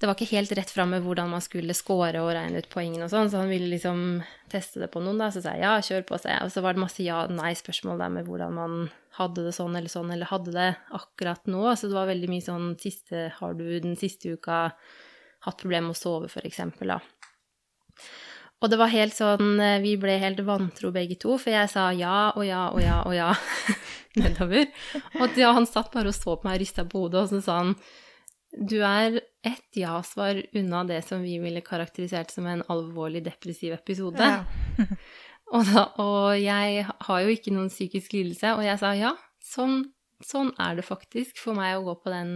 [0.00, 3.04] det var ikke helt rett fram med hvordan man skulle score og regne ut poengene
[3.04, 5.28] og sånn, så han ville liksom teste det på noen, da.
[5.28, 6.32] Så sa jeg ja, kjør på, se.
[6.40, 8.78] Og så var det masse ja-nei-spørsmål der med hvordan man
[9.18, 11.66] hadde det sånn eller sånn, eller hadde det akkurat nå.
[11.76, 14.62] Så det var veldig mye sånn siste Har du den siste uka
[15.44, 17.00] hatt problemer med å sove, for eksempel, da?
[18.60, 22.30] Og det var helt sånn Vi ble helt vantro begge to, for jeg sa ja
[22.32, 23.34] og ja og ja og ja
[24.20, 24.64] nedover.
[25.20, 27.64] Og han satt bare og så på meg og rista på hodet, og så sa
[27.66, 27.76] han
[28.52, 34.26] du er ett ja-svar unna det som vi ville karakterisert som en alvorlig depressiv episode.
[34.26, 34.44] Ja.
[35.54, 39.84] og, da, og, jeg har jo ikke noen psykisk lidelse, og jeg sa ja, sånn,
[40.24, 42.34] sånn er det faktisk for meg å gå på den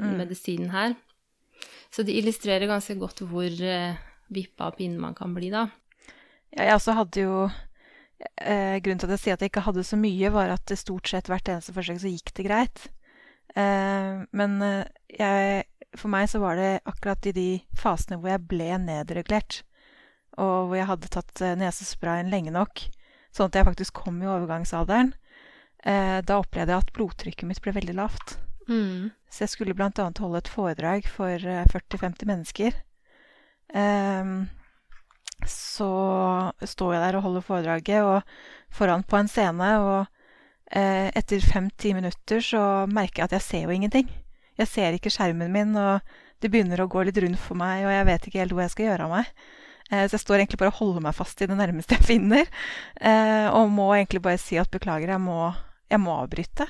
[0.00, 0.12] mm.
[0.18, 0.98] medisinen her.
[1.90, 3.98] Så det illustrerer ganske godt hvor uh,
[4.30, 5.68] vippa av pinnen man kan bli, da.
[6.50, 9.84] Ja, jeg også hadde jo eh, Grunnen til at jeg sier at jeg ikke hadde
[9.86, 12.88] så mye, var at det stort sett hvert eneste forsøk så gikk det greit.
[13.58, 14.84] Eh, men eh,
[15.18, 15.64] jeg,
[15.98, 19.62] for meg så var det akkurat i de fasene hvor jeg ble nedregulert,
[20.38, 22.84] og hvor jeg hadde tatt eh, nesesprayen lenge nok,
[23.34, 25.14] sånn at jeg faktisk kom i overgangsalderen,
[25.80, 28.34] da opplevde jeg at blodtrykket mitt ble veldig lavt.
[28.68, 29.06] Mm.
[29.32, 29.88] Så jeg skulle bl.a.
[29.96, 32.76] holde et foredrag for 40-50 mennesker.
[35.48, 35.88] så
[36.74, 38.20] står jeg der og holder foredraget og
[38.68, 40.19] foran på en scene, og
[40.70, 44.10] etter fem-ti minutter så merker jeg at jeg ser jo ingenting.
[44.60, 46.04] Jeg ser ikke skjermen min, og
[46.40, 48.74] det begynner å gå litt rundt for meg, og jeg vet ikke helt hvor jeg
[48.74, 49.32] skal gjøre av meg.
[49.90, 52.46] Eh, så jeg står egentlig bare og holder meg fast i det nærmeste jeg finner,
[53.00, 55.50] eh, og må egentlig bare si at beklager, jeg må,
[55.90, 56.68] jeg må avbryte.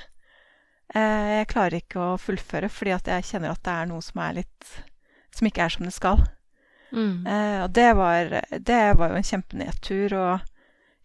[0.94, 4.24] Eh, jeg klarer ikke å fullføre fordi at jeg kjenner at det er noe som
[4.24, 4.70] er litt
[5.30, 6.24] Som ikke er som det skal.
[6.90, 7.22] Mm.
[7.22, 10.14] Eh, og det var, det var jo en kjempenedtur.
[10.18, 10.49] og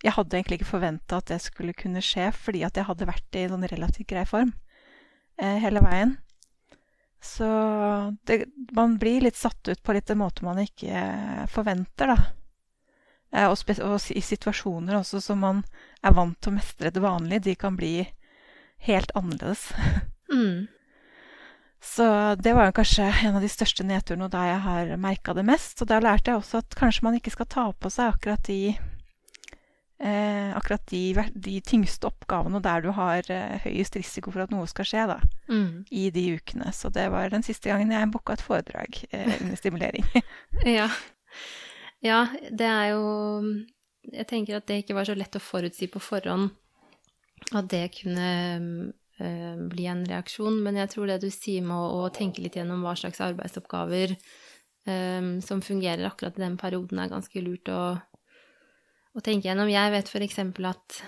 [0.03, 3.37] jeg hadde egentlig ikke forventa at det skulle kunne skje, fordi at jeg hadde vært
[3.37, 4.51] i noen sånn relativt grei form
[5.39, 6.17] eh, hele veien.
[7.25, 7.47] Så
[8.29, 8.43] det,
[8.75, 12.17] man blir litt satt ut på litt en måte man ikke eh, forventer, da.
[13.33, 15.63] Eh, og, og, i situasjoner også som man
[16.05, 17.97] er vant til å mestre det vanlige, de kan bli
[18.89, 19.71] helt annerledes.
[20.25, 20.65] Mm.
[21.85, 22.05] Så
[22.41, 25.83] det var kanskje en av de største nedturene og da jeg har merka det mest.
[25.83, 28.73] Og da lærte jeg også at kanskje man ikke skal ta på seg akkurat de
[29.97, 34.87] akkurat de, de, tyngste oppgavene der du har eh, høyest risiko for at noe skal
[34.87, 35.85] skje, da, mm.
[35.91, 36.71] i de ukene.
[36.75, 40.07] Så det var den siste gangen jeg booka et foredrag eh, under stimulering.
[40.77, 40.89] ja.
[42.03, 42.19] ja,
[42.51, 43.05] det er jo
[44.11, 46.51] Jeg tenker at det ikke var så lett å forutsi på forhånd
[47.55, 48.27] at det kunne
[49.15, 52.81] bli en reaksjon, men jeg tror det du sier med å, å tenke litt gjennom
[52.83, 54.11] hva slags arbeidsoppgaver
[54.89, 57.95] um, som fungerer akkurat i den perioden, er ganske lurt å,
[59.15, 59.71] å tenke gjennom.
[59.71, 60.41] Jeg vet f.eks.
[60.43, 60.99] at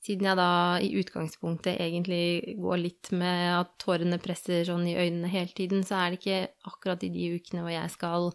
[0.00, 5.28] siden jeg da i utgangspunktet egentlig går litt med at tårene presser sånn i øynene
[5.28, 8.30] hele tiden, så er det ikke akkurat i de ukene hvor jeg skal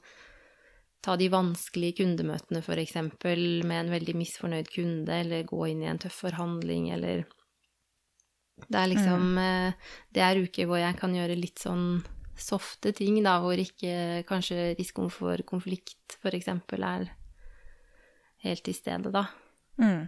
[1.05, 2.95] ta de vanskelige kundemøtene, f.eks.,
[3.65, 7.25] med en veldig misfornøyd kunde, eller gå inn i en tøff forhandling, eller
[8.55, 9.73] Det er liksom mm.
[10.15, 12.05] Det er uker hvor jeg kan gjøre litt sånn
[12.39, 17.11] softe ting, da, hvor ikke kanskje risikoen for konflikt, eksempel, er
[18.45, 19.25] helt til stede, da.
[19.81, 20.05] Mm.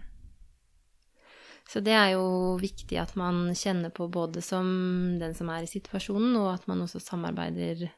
[1.68, 4.68] Så det er jo viktig at man kjenner på både som
[5.20, 7.90] den som er i situasjonen, og at man også samarbeider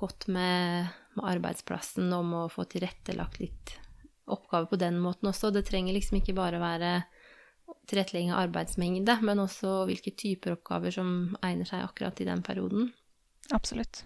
[0.00, 3.74] godt med, med arbeidsplassen om å få tilrettelagt litt
[4.30, 5.52] oppgaver på den måten også.
[5.52, 6.92] Det trenger liksom ikke bare være
[7.90, 12.92] tilrettelegging av arbeidsmengde, men også hvilke typer oppgaver som egner seg akkurat i den perioden.
[13.56, 14.04] Absolutt.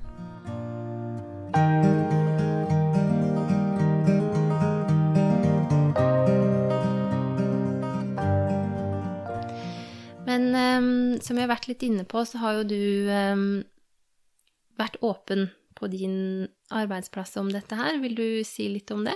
[10.35, 10.51] Men
[10.83, 13.45] um, som vi har vært litt inne på, så har jo du um,
[14.81, 15.47] vært åpen
[15.79, 18.01] på din arbeidsplass om dette her.
[18.03, 19.15] Vil du si litt om det?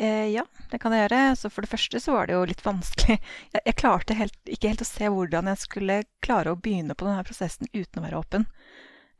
[0.00, 1.20] Eh, ja, det kan jeg gjøre.
[1.36, 3.18] Så for det første så var det jo litt vanskelig.
[3.52, 7.08] Jeg, jeg klarte helt, ikke helt å se hvordan jeg skulle klare å begynne på
[7.08, 8.48] denne prosessen uten å være åpen.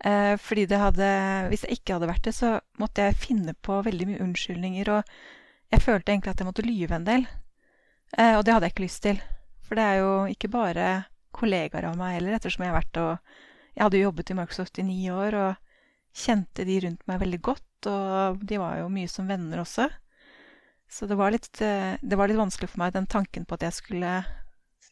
[0.02, 1.10] Eh, fordi det hadde
[1.52, 5.12] Hvis jeg ikke hadde vært det, så måtte jeg finne på veldig mye unnskyldninger, og
[5.72, 7.28] jeg følte egentlig at jeg måtte lyve en del.
[8.16, 9.22] Eh, og det hadde jeg ikke lyst til.
[9.72, 10.86] For det er jo ikke bare
[11.32, 13.38] kollegaer av meg heller, ettersom jeg har vært og
[13.72, 15.70] Jeg hadde jo jobbet i Microsoft i ni år og
[16.12, 19.86] kjente de rundt meg veldig godt, og de var jo mye som venner også.
[20.92, 23.64] Så det var litt, eh, det var litt vanskelig for meg, den tanken på at
[23.64, 24.12] jeg skulle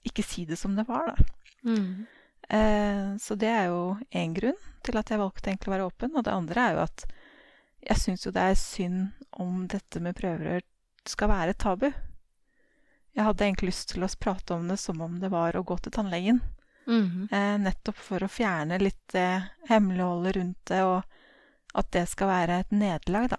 [0.09, 1.29] ikke si det som det var, da.
[1.69, 2.09] Mm.
[2.49, 6.17] Eh, så det er jo én grunn til at jeg valgte egentlig å være åpen.
[6.17, 7.05] Og det andre er jo at
[7.85, 10.65] jeg syns jo det er synd om dette med prøverør
[11.05, 11.93] skal være tabu.
[13.13, 15.77] Jeg hadde egentlig lyst til å prate om det som om det var å gå
[15.79, 16.41] til tannlegen.
[16.87, 17.33] Mm -hmm.
[17.33, 21.03] eh, nettopp for å fjerne litt det hemmeligholdet rundt det, og
[21.75, 23.37] at det skal være et nederlag, da.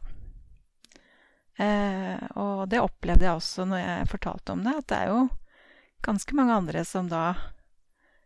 [1.63, 5.29] Eh, og det opplevde jeg også når jeg fortalte om det, at det er jo
[6.01, 7.35] ganske mange andre som da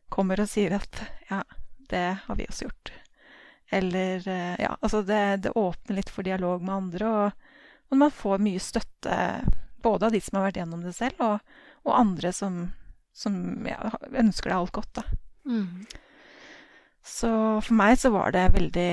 [0.10, 1.41] kommer og sier at ja,
[1.89, 2.93] det har vi også gjort.
[3.71, 7.31] Eller eh, Ja, altså det, det åpner litt for dialog med andre, og,
[7.89, 9.17] og man får mye støtte
[9.86, 12.65] både av de som har vært gjennom det selv, og, og andre som,
[13.15, 13.38] som
[13.69, 15.00] ja, ønsker deg alt godt.
[15.00, 15.06] Da.
[15.45, 15.86] Mm.
[17.06, 17.30] Så
[17.62, 18.89] for meg så var det et veldig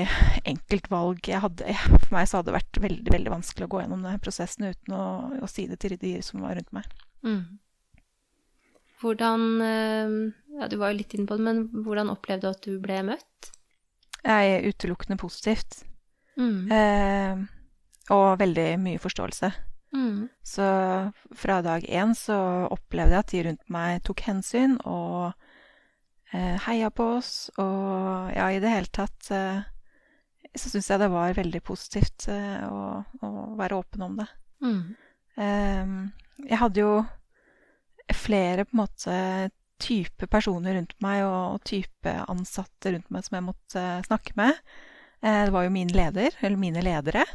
[0.51, 1.29] enkelt valg.
[1.45, 1.73] Hadde,
[2.05, 4.93] for meg så hadde det vært veldig veldig vanskelig å gå gjennom denne prosessen uten
[4.93, 5.05] å,
[5.41, 6.93] å si det til de som var rundt meg.
[7.25, 7.57] Mm.
[9.01, 10.13] Hvordan eh,
[10.59, 13.01] Ja, du var jo litt inne på det, men hvordan opplevde du at du ble
[13.09, 13.49] møtt?
[14.23, 15.81] Jeg er utelukkende positivt.
[16.37, 16.69] Mm.
[16.71, 17.41] Eh,
[18.13, 19.49] og veldig mye forståelse.
[19.93, 20.27] Mm.
[20.43, 20.65] Så
[21.37, 22.37] fra dag én så
[22.73, 25.33] opplevde jeg at de rundt meg tok hensyn og
[26.33, 27.33] eh, heia på oss.
[27.61, 29.61] Og ja, i det hele tatt eh,
[30.53, 34.29] så syns jeg det var veldig positivt eh, å, å, være åpen om det.
[34.65, 34.79] Mm.
[35.45, 35.97] Eh,
[36.49, 36.95] jeg hadde jo
[38.13, 39.17] flere på en måte
[39.83, 44.59] type personer rundt meg og, og type ansatte rundt meg som jeg måtte snakke med.
[45.23, 47.25] Eh, det var jo min leder, eller mine ledere,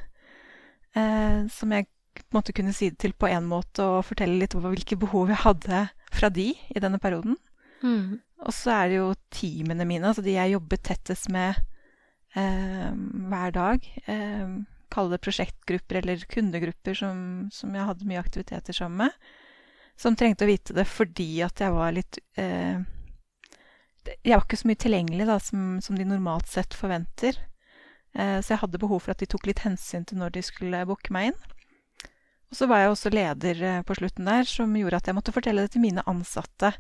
[0.94, 1.88] eh, som jeg
[2.34, 5.42] måte kunne si det til på én måte og fortelle litt om hvilke behov jeg
[5.44, 7.36] hadde fra de i denne perioden.
[7.82, 8.18] Mm.
[8.46, 11.58] Og så er det jo teamene mine, altså de jeg jobber tettest med
[12.38, 12.90] eh,
[13.30, 13.88] hver dag.
[14.06, 17.18] Eh, kalle det prosjektgrupper eller kundegrupper som,
[17.52, 19.34] som, jeg hadde mye aktiviteter sammen med.
[19.98, 22.78] Som trengte å vite det fordi at jeg var litt eh,
[24.22, 27.36] Jeg var ikke så mye tilgjengelig da, som, som de normalt sett forventer.
[28.14, 30.86] Eh, så jeg hadde behov for at de tok litt hensyn til når de skulle
[30.88, 31.40] booke meg inn.
[32.48, 35.34] Og så var jeg også leder eh, på slutten der, som gjorde at jeg måtte
[35.34, 36.72] fortelle det til mine ansatte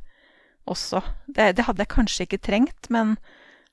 [0.68, 1.02] også.
[1.26, 3.16] Det, det hadde jeg kanskje ikke trengt, men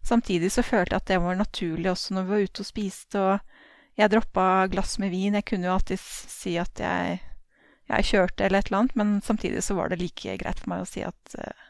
[0.05, 3.21] samtidig så følte jeg at det var naturlig også når vi var ute og spiste,
[3.21, 5.38] og jeg droppa glass med vin.
[5.39, 7.21] Jeg kunne jo alltid si at jeg,
[7.91, 10.84] jeg kjørte eller et eller annet, men samtidig så var det like greit for meg
[10.84, 11.63] å si at uh,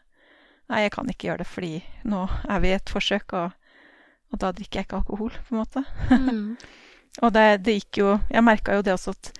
[0.72, 1.76] nei, jeg kan ikke gjøre det fordi
[2.10, 3.54] nå er vi i et forsøk, og,
[4.34, 5.86] og da drikker jeg ikke alkohol, på en måte.
[6.10, 6.56] Mm.
[7.24, 9.32] og det, det, gikk jo Jeg merka jo det også at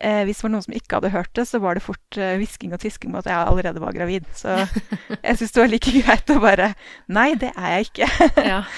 [0.00, 2.40] Eh, hvis det var noen som ikke hadde hørt det, så var det fort eh,
[2.40, 4.26] og tisking om at jeg allerede var gravid.
[4.36, 4.54] Så
[5.26, 6.72] jeg syns det var like greit å bare
[7.12, 8.10] Nei, det er jeg ikke.
[8.54, 8.64] ja.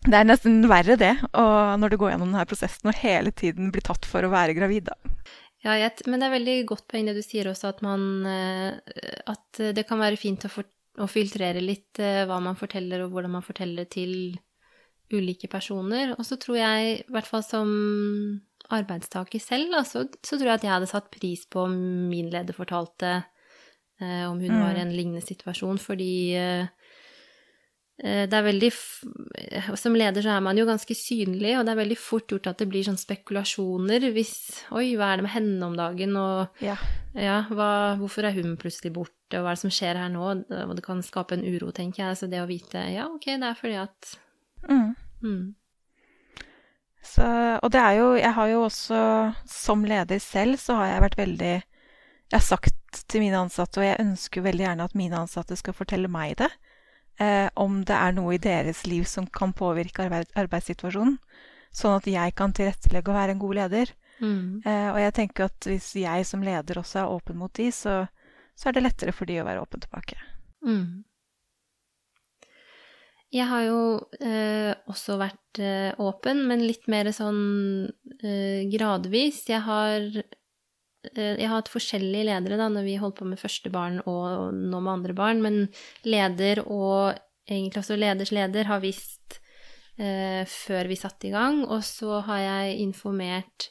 [0.00, 3.68] Det er nesten verre det, og når du går gjennom denne prosessen og hele tiden
[3.68, 4.94] blir tatt for å være gravid, da.
[5.60, 9.18] Ja, jeg, men det er veldig godt poeng det du sier også, at, man, eh,
[9.28, 10.64] at det kan være fint å, for,
[10.96, 14.38] å, filtrere litt eh, hva man forteller, og hvordan man forteller til
[15.12, 16.14] ulike personer.
[16.16, 17.68] Og så tror jeg, i hvert fall som
[18.74, 21.76] arbeidstaker selv, da, så, så, tror jeg at jeg hadde satt pris på om
[22.10, 23.16] min leder fortalte
[24.00, 24.60] eh, om hun mm.
[24.62, 26.70] var i en lignende situasjon, fordi eh,
[28.02, 28.70] eh, det er veldig
[29.80, 32.62] Som leder så er man jo ganske synlig, og det er veldig fort gjort at
[32.62, 34.34] det blir sånn spekulasjoner hvis
[34.76, 36.78] Oi, hva er det med henne om dagen, og Ja.
[37.18, 40.32] ja, hva, hvorfor er hun plutselig borte, og hva er det som skjer her nå?
[40.64, 42.18] Og det kan skape en uro, tenker jeg.
[42.18, 44.16] Så det å vite Ja, ok, det er fordi at
[44.68, 44.94] Mm.
[45.22, 45.54] mm,
[47.02, 47.24] Så,
[47.62, 48.98] og det er jo Jeg har jo også
[49.48, 53.86] som leder selv, så har jeg vært veldig Jeg har sagt til mine ansatte, og
[53.86, 56.50] jeg ønsker jo veldig gjerne at mine ansatte skal fortelle meg det,
[57.22, 61.16] eh, om det er noe i deres liv som kan påvirke arbeid, arbeidssituasjonen.
[61.74, 63.92] Sånn at jeg kan tilrettelegge og være en god leder.
[64.20, 67.70] mm, Eh, og jeg tenker at hvis jeg som leder også er åpen mot de,
[67.72, 68.06] så,
[68.54, 70.18] så er det lettere for de å være åpen tilbake.
[70.62, 71.04] mm.
[73.30, 73.80] Jeg har jo
[74.26, 77.86] eh, også vært eh, åpen, men litt mer sånn
[78.18, 79.44] eh, gradvis.
[79.46, 80.08] Jeg har,
[81.12, 84.50] eh, jeg har hatt forskjellige ledere da, når vi holdt på med første barn og
[84.56, 85.60] nå med andre barn, men
[86.02, 87.14] leder og
[87.46, 89.38] egentlig også leders leder har visst
[89.94, 93.70] eh, før vi satte i gang, og så har jeg informert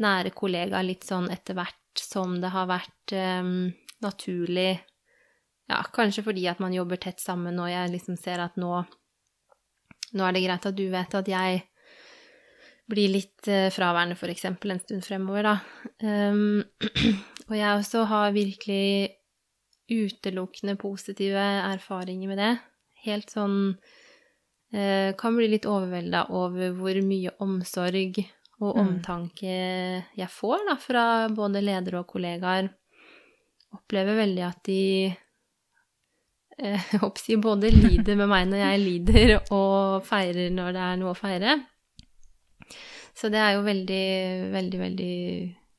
[0.00, 3.52] nære kollegaer litt sånn etter hvert som det har vært eh,
[4.00, 4.72] naturlig
[5.70, 8.72] ja, kanskje fordi at man jobber tett sammen, og jeg liksom ser at nå,
[10.12, 11.62] nå er det greit at du vet at jeg
[12.90, 15.54] blir litt eh, fraværende, for eksempel, en stund fremover, da.
[16.04, 16.60] Um,
[17.48, 19.14] og jeg også har virkelig
[19.88, 22.52] utelukkende positive erfaringer med det.
[23.04, 28.22] Helt sånn uh, Kan bli litt overvelda over hvor mye omsorg
[28.62, 28.80] og Mm.
[28.80, 29.54] omtanke
[30.16, 32.70] jeg får da, fra både ledere og kollegaer.
[33.74, 34.80] Opplever veldig at de
[36.62, 41.00] jeg håper jeg, både lider med meg når jeg lider, og feirer når det er
[41.00, 41.58] noe å feire.
[43.14, 44.06] Så det er jo veldig,
[44.54, 45.14] veldig, veldig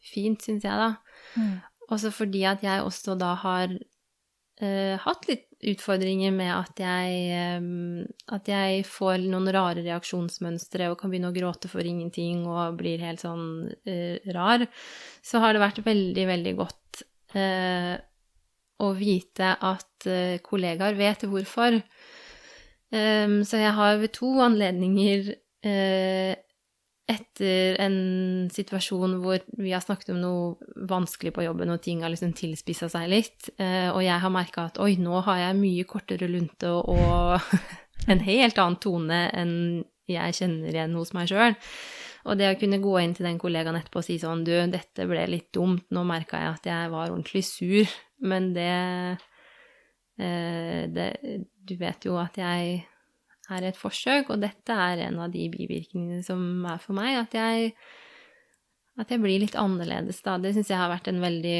[0.05, 0.93] fint, syns jeg, da.
[1.35, 1.57] Mm.
[1.95, 8.05] Også fordi at jeg også da har uh, hatt litt utfordringer med at jeg, um,
[8.33, 13.03] at jeg får noen rare reaksjonsmønstre og kan begynne å gråte for ingenting og blir
[13.03, 14.67] helt sånn uh, rar.
[15.25, 17.05] Så har det vært veldig, veldig godt
[17.35, 17.95] eh,
[18.83, 21.81] å vite at eh, kollegaer vet hvorfor.
[22.95, 25.25] Så jeg har ved to anledninger
[25.67, 26.35] eh,
[27.05, 27.97] etter en
[28.53, 32.89] situasjon hvor vi har snakket om noe vanskelig på jobben, og ting har liksom tilspissa
[32.89, 36.71] seg litt, eh, og jeg har merka at oi, nå har jeg mye kortere lunte
[36.73, 37.37] og
[38.11, 39.53] en helt annen tone enn
[40.09, 41.55] jeg kjenner igjen hos meg sjøl.
[42.25, 45.05] Og det å kunne gå inn til den kollegaen etterpå og si sånn Du, dette
[45.09, 47.95] ble litt dumt, nå merka jeg at jeg var ordentlig sur,
[48.25, 48.71] men det,
[50.17, 51.09] eh, det
[51.65, 52.81] Du vet jo at jeg
[53.53, 57.35] er et forsøk, og dette er en av de bivirkningene som er for meg, at
[57.37, 57.75] jeg,
[58.97, 60.39] at jeg blir litt annerledes da.
[60.41, 61.59] Det syns jeg har vært en veldig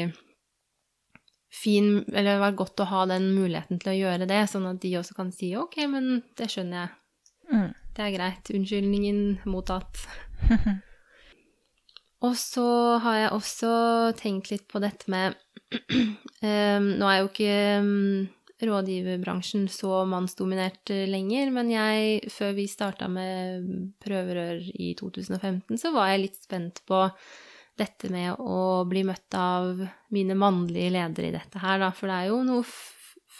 [1.56, 4.66] fin Eller det har vært godt å ha den muligheten til å gjøre det, sånn
[4.68, 6.90] at de også kan si ok, men det skjønner jeg.
[7.52, 7.70] Mm.
[7.96, 8.50] Det er greit.
[8.52, 10.02] Unnskyldningen mottatt.
[12.26, 12.68] Og så
[13.04, 13.72] har jeg også
[14.18, 15.36] tenkt litt på dette med
[16.42, 18.28] um, Nå er jo ikke um,
[18.62, 23.66] rådgiverbransjen så mannsdominert eh, lenger, men jeg, før vi starta med
[24.00, 27.02] prøverør i 2015, så var jeg litt spent på
[27.76, 29.82] dette med å bli møtt av
[30.14, 32.64] mine mannlige ledere i dette her, da, for det er jo noe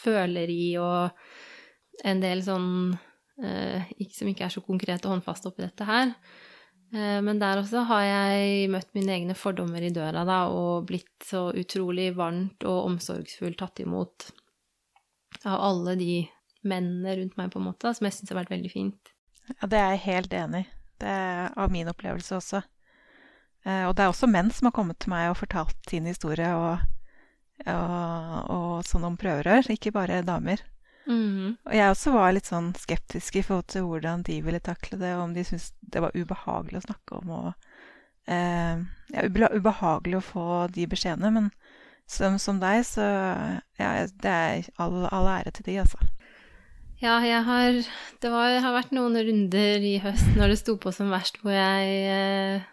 [0.02, 2.68] føleri og en del sånn
[3.40, 6.12] eh, som ikke er så konkret og håndfast oppi dette her.
[6.96, 11.28] Eh, men der også har jeg møtt mine egne fordommer i døra da, og blitt
[11.28, 14.30] så utrolig varmt og omsorgsfullt tatt imot
[15.44, 16.14] av alle de
[16.66, 19.12] mennene rundt meg, på en måte, som jeg syns har vært veldig fint.
[19.52, 20.70] Ja, det er jeg helt enig i.
[20.96, 22.62] Det er av min opplevelse også.
[23.66, 26.48] Eh, og det er også menn som har kommet til meg og fortalt sin historie
[26.56, 26.86] og,
[27.68, 30.64] og, og sånn om prøverør, ikke bare damer.
[31.06, 31.56] Mhm.
[31.66, 35.14] Og jeg også var litt sånn skeptisk i forhold til hvordan de ville takle det,
[35.14, 37.48] og om de syntes det var ubehagelig å snakke om og
[38.26, 38.82] eh,
[39.14, 39.22] Ja,
[39.54, 41.50] ubehagelig å få de beskjedene, men
[42.10, 43.06] som, som deg, så
[43.78, 45.98] ja, det er all, all ære til de, altså.
[47.02, 47.74] Ja, jeg har
[48.22, 51.52] Det var, har vært noen runder i høst når det sto på som verst, hvor
[51.52, 52.64] jeg eh,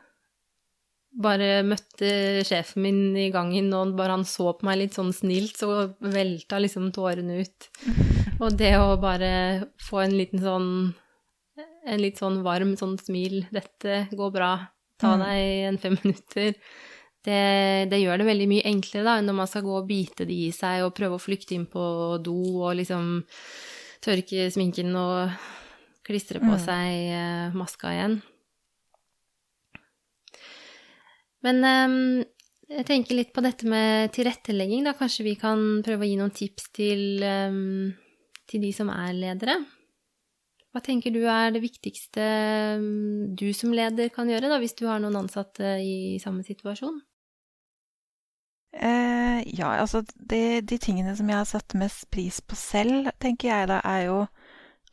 [1.14, 5.60] bare møtte sjefen min i gangen, og bare han så på meg litt sånn snilt,
[5.60, 7.70] så velta liksom tårene ut.
[8.44, 9.30] Og det å bare
[9.82, 10.70] få en liten sånn
[11.86, 14.54] En litt sånn varm sånn smil 'Dette går bra.
[14.98, 15.24] Ta Mm.
[15.24, 16.56] deg en fem minutter.'
[17.24, 20.26] Det, det gjør det veldig mye enklere da, enn når man skal gå og bite
[20.28, 21.84] det i seg og prøve å flykte inn på
[22.24, 22.36] do
[22.66, 23.24] og liksom
[24.04, 25.32] tørke sminken og
[26.04, 26.60] klistre på Mm.
[26.60, 28.18] seg uh, maska igjen.
[31.44, 32.26] Men um,
[32.68, 34.84] jeg tenker litt på dette med tilrettelegging.
[34.84, 37.94] Da kanskje vi kan prøve å gi noen tips til, ehm,
[38.50, 39.58] til de som er ledere.
[40.74, 42.24] Hva tenker du er det viktigste
[42.82, 46.98] mm, du som leder kan gjøre, da, hvis du har noen ansatte i samme situasjon?
[48.74, 53.52] Eh, ja, altså de, de, tingene som jeg har satt mest pris på selv, tenker
[53.52, 54.18] jeg da, er jo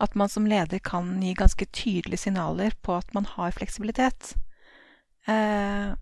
[0.00, 4.34] at man som leder kan gi ganske tydelige signaler på at man har fleksibilitet.
[5.28, 5.96] Eh,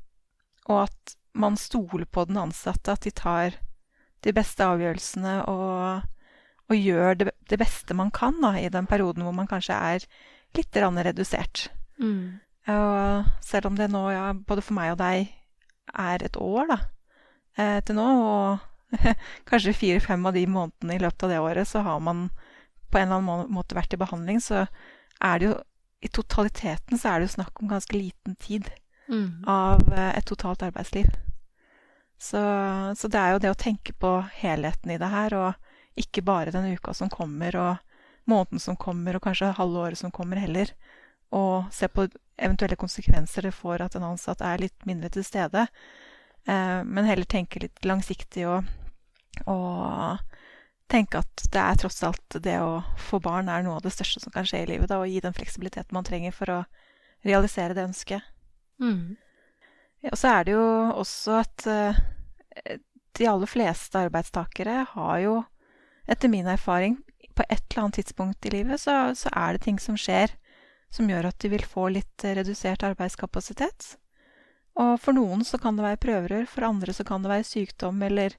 [0.67, 3.55] og at man stoler på den ansatte, at de tar
[4.27, 6.07] de beste avgjørelsene og,
[6.69, 10.05] og gjør det, det, beste man kan da, i den perioden hvor man kanskje er
[10.57, 11.69] litt redusert.
[11.99, 12.41] Mm.
[12.69, 15.33] Og selv om det nå, ja, både for meg og deg,
[15.89, 16.79] er et år da,
[17.57, 18.99] eh, til nå, og
[19.49, 22.29] kanskje fire-fem av de månedene i løpet av det året, så har man
[22.89, 24.67] på en eller annen måte vært i behandling, så
[25.25, 25.57] er det jo
[26.01, 28.69] i totaliteten så er det jo snakk om ganske liten tid
[29.09, 29.49] mm.
[29.51, 31.09] av eh, et totalt arbeidsliv.
[32.19, 32.41] Så,
[32.99, 35.68] så, det er jo det å tenke på helheten i det her, og
[36.01, 40.13] ikke bare den uka som kommer, og måneden som kommer, og kanskje halve året som
[40.15, 40.73] kommer heller.
[41.35, 42.07] Og se på
[42.39, 45.67] eventuelle konsekvenser det får at en ansatt er litt mindre til stede.
[46.49, 48.69] Eh, men heller tenke litt langsiktig og,
[49.45, 50.19] og
[50.89, 54.23] tenke at det er tross alt det å få barn er noe av det største
[54.23, 54.89] som kan skje i livet.
[54.91, 56.61] Da, og gi den fleksibiliteten man trenger for å
[57.27, 58.25] realisere det ønsket.
[58.81, 59.19] Mm.
[60.05, 60.67] Ja, og så er det jo
[61.03, 61.99] også at uh,
[63.19, 65.39] de aller fleste arbeidstakere har jo,
[66.09, 66.99] etter min erfaring,
[67.37, 70.33] på et eller annet tidspunkt i livet så, så er det ting som skjer
[70.91, 73.93] som gjør at de vil få litt redusert arbeidskapasitet.
[74.81, 78.03] Og for noen så kan det være prøverør, for andre så kan det være sykdom
[78.07, 78.35] eller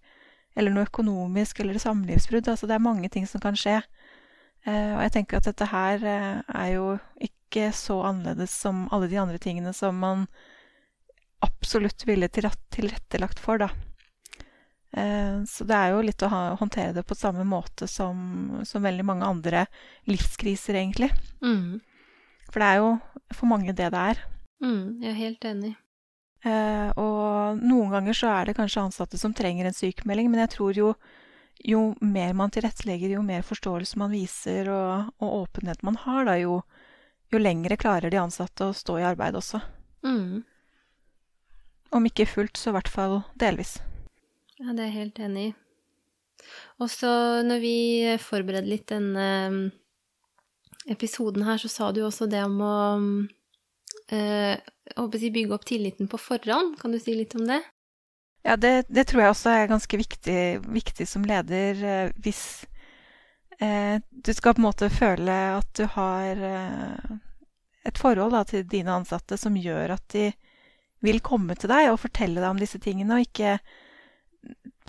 [0.57, 2.49] eller noe økonomisk eller samlivsbrudd.
[2.49, 3.79] Altså det er mange ting som kan skje.
[4.67, 6.87] Eh, og jeg tenker at dette her eh, er jo
[7.23, 10.27] ikke så annerledes som alle de andre tingene som man
[11.45, 13.69] absolutt ville tilrettelagt for, da.
[14.91, 18.83] Eh, så det er jo litt å ha, håndtere det på samme måte som, som,
[18.83, 19.65] veldig mange andre
[20.09, 21.11] livskriser, egentlig.
[21.45, 21.79] Mm.
[22.49, 22.89] For det er jo
[23.35, 24.25] for mange det det er.
[24.63, 25.75] Mm, jeg er helt enig.
[26.47, 30.53] Eh, og noen ganger så er det kanskje ansatte som trenger en sykemelding, men jeg
[30.55, 30.93] tror jo,
[31.67, 36.37] jo mer man tilrettelegger, jo mer forståelse man viser og, og åpenhet man har, da,
[36.39, 36.61] jo,
[37.29, 39.61] jo lengre klarer de ansatte å stå i arbeid også.
[40.07, 40.41] Mm.
[41.91, 43.77] Om ikke fullt, så i hvert fall delvis.
[44.59, 45.51] Ja, det er jeg helt enig i.
[46.79, 47.09] Og så
[47.47, 47.75] når vi
[48.23, 49.71] forberedte litt denne
[50.89, 52.77] episoden her, så sa du også det om å
[54.11, 54.59] eh,
[54.95, 56.77] bygge opp tilliten på forhånd.
[56.79, 57.61] Kan du si litt om det?
[58.43, 60.41] Ja, det, det tror jeg også er ganske viktig,
[60.71, 62.43] viktig som leder eh, hvis
[63.59, 67.17] eh, du skal på en måte føle at du har eh,
[67.87, 70.29] et forhold da, til dine ansatte som gjør at de
[71.03, 73.59] vil komme til deg og fortelle deg om disse tingene, og ikke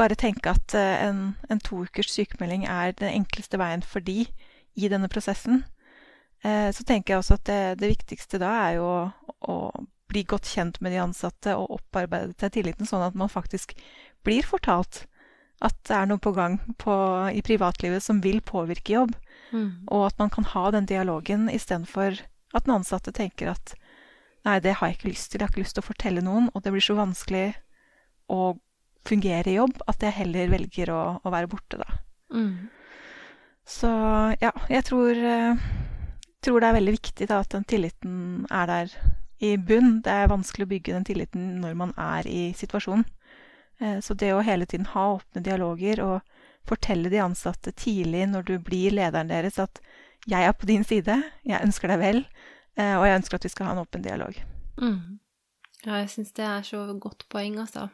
[0.01, 4.25] bare tenke at eh, en, en to ukers sykemelding er den enkleste veien for de
[4.79, 5.65] i denne prosessen.
[6.43, 9.01] Eh, så tenker jeg også at det, det viktigste da er jo å,
[9.45, 9.57] å,
[10.11, 13.77] bli godt kjent med de ansatte og opparbeide seg tilliten, sånn at man faktisk
[14.27, 15.05] blir fortalt
[15.63, 16.95] at det er noe på gang på,
[17.31, 19.13] i privatlivet som vil påvirke jobb.
[19.53, 19.87] Mm.
[19.93, 22.19] Og at man kan ha den dialogen istedenfor
[22.57, 23.77] at den ansatte tenker at
[24.49, 26.49] nei, det har jeg ikke lyst til, jeg har ikke lyst til å fortelle noen,
[26.55, 27.47] og det blir så vanskelig
[28.33, 28.55] å
[29.07, 32.01] fungere i jobb at jeg heller velger å, å være borte, da.
[32.35, 32.69] Mm.
[33.71, 33.91] Så
[34.41, 35.65] ja, jeg tror eh,
[36.45, 38.95] tror det er veldig viktig da, at den tilliten er der
[39.45, 40.01] i bunn.
[40.05, 43.07] Det er vanskelig å bygge den tilliten når man er i situasjonen.
[43.81, 46.21] Eh, så det å hele tiden ha åpne dialoger og
[46.69, 49.81] fortelle de ansatte tidlig når du blir lederen deres at
[50.29, 52.19] 'jeg er på din side, jeg ønsker deg vel,
[52.77, 54.43] eh, og jeg ønsker at vi skal ha en åpen dialog'.
[54.77, 55.19] Mm.
[55.87, 57.89] Ja, jeg syns det er så godt poeng, altså.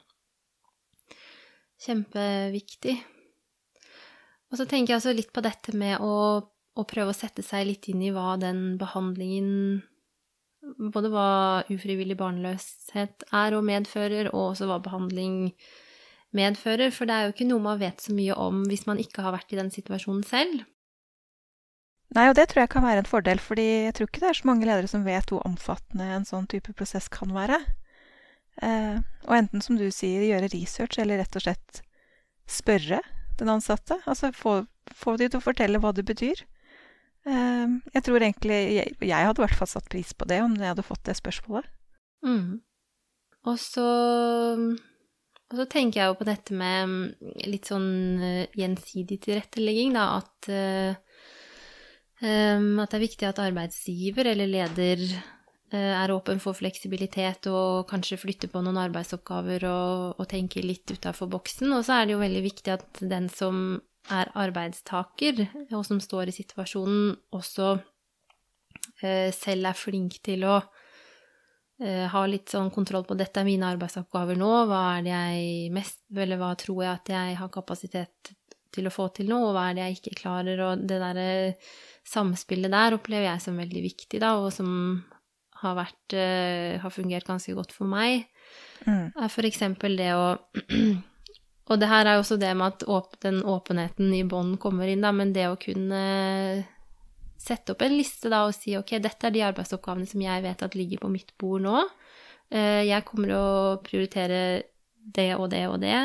[1.85, 2.97] Kjempeviktig.
[4.51, 6.15] Og så tenker jeg også litt på dette med å
[6.77, 9.83] å, prøve å sette seg litt inn i hva den behandlingen
[10.67, 15.53] Både hva ufrivillig barnløshet er og medfører, og også hva behandling
[16.35, 16.91] medfører.
[16.91, 19.37] For det er jo ikke noe man vet så mye om hvis man ikke har
[19.37, 20.65] vært i den situasjonen selv.
[22.19, 24.41] Nei, og det tror jeg kan være en fordel, fordi jeg tror ikke det er
[24.41, 27.61] så mange ledere som vet hvor omfattende en sånn type prosess kan være.
[28.65, 31.83] Eh, og enten, som du sier, gjøre research, eller rett og slett
[32.49, 33.03] spørre
[33.41, 33.99] den ansatte.
[34.07, 34.61] Altså få,
[34.95, 36.45] få de til å fortelle hva det betyr.
[37.27, 40.55] Eh, jeg tror egentlig jeg, jeg hadde i hvert fall satt pris på det om
[40.57, 41.69] jeg hadde fått det spørsmålet.
[42.27, 42.61] Mm.
[43.47, 43.89] Og så
[45.47, 50.07] og så tenker jeg jo på dette med mm, litt sånn uh, gjensidig tilrettelegging, da.
[50.19, 51.21] At, uh,
[52.25, 55.05] um, at, det er viktig at arbeidsgiver eller leder
[55.75, 61.27] er åpen for fleksibilitet og kanskje flytter på noen arbeidsoppgaver og, og tenker litt utafor
[61.33, 61.73] boksen.
[61.75, 63.81] Og så er det jo veldig viktig at den som
[64.13, 65.43] er arbeidstaker,
[65.75, 67.73] og som står i situasjonen, også
[69.03, 70.57] eh, selv er flink til å
[71.83, 75.75] eh, ha litt sånn kontroll på dette er mine arbeidsoppgaver nå, hva er det jeg
[75.75, 78.33] mest Eller hva tror jeg at jeg har kapasitet
[78.77, 81.29] til å få til nå, og hva er det jeg ikke klarer, og det derre
[82.07, 84.71] samspillet der opplever jeg som veldig viktig, da, og som
[85.63, 86.15] har vært
[86.83, 88.27] har fungert ganske godt for meg.
[88.85, 89.11] Mm.
[89.17, 90.37] Er for eksempel det å
[91.67, 95.03] Og det her er jo også det med at den åpenheten i bånd kommer inn,
[95.03, 96.03] da, men det å kunne
[97.47, 100.63] sette opp en liste da og si ok, dette er de arbeidsoppgavene som jeg vet
[100.63, 101.83] at ligger på mitt bord nå.
[102.55, 103.49] Eh, jeg kommer å
[103.87, 104.41] prioritere
[104.97, 105.99] det og det og det,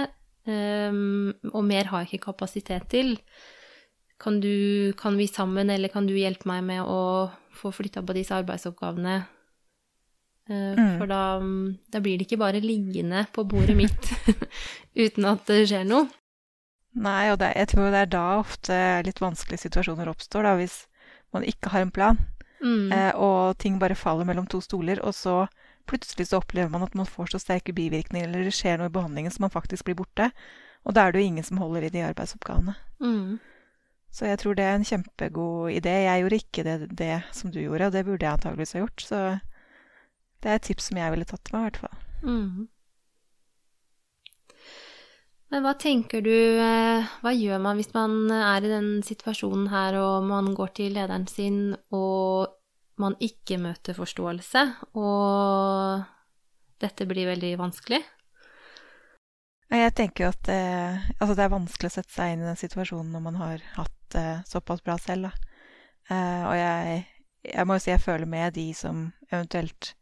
[0.49, 3.15] ehm, og mer har jeg ikke kapasitet til.
[4.21, 8.17] Kan, du, kan vi sammen, eller kan du hjelpe meg med å få flytta på
[8.17, 9.21] disse arbeidsoppgavene?
[10.51, 10.97] Eh, Mm.
[10.99, 11.19] For da,
[11.93, 14.09] da blir det ikke bare liggende på bordet mitt
[15.05, 16.09] uten at det skjer noe.
[16.99, 18.77] Nei, og det, jeg tror det er da ofte
[19.07, 20.81] litt vanskelige situasjoner oppstår, da, hvis
[21.31, 22.19] man ikke har en plan,
[22.61, 22.91] Mm.
[22.93, 25.47] eh, og ting bare faller mellom to stoler, og så
[25.89, 28.93] plutselig så opplever man at man får så sterke bivirkninger, eller det skjer noe i
[28.93, 30.27] behandlingen som man faktisk blir borte,
[30.85, 32.75] og da er det jo ingen som holder i de arbeidsoppgavene.
[33.01, 33.39] Mm.
[34.13, 35.95] Så jeg tror det er en kjempegod idé.
[36.05, 39.01] Jeg gjorde ikke det, det som du gjorde, og det burde jeg antageligvis ha gjort,
[39.07, 39.21] så
[40.41, 41.97] det er et tips som jeg ville tatt meg, i hvert fall.
[42.25, 42.69] Mm.
[45.51, 49.97] Men hva tenker du eh, Hva gjør man hvis man er i den situasjonen her,
[49.99, 52.55] og man går til lederen sin, og
[53.01, 54.65] man ikke møter forståelse,
[54.95, 56.03] og
[56.81, 58.01] dette blir veldig vanskelig?
[59.71, 62.59] Jeg tenker jo at eh, altså det er vanskelig å sette seg inn i den
[62.59, 65.31] situasjonen når man har hatt det såpass bra selv.
[66.11, 66.97] Eh, og jeg,
[67.47, 69.93] jeg må jo si jeg føler med de som eventuelt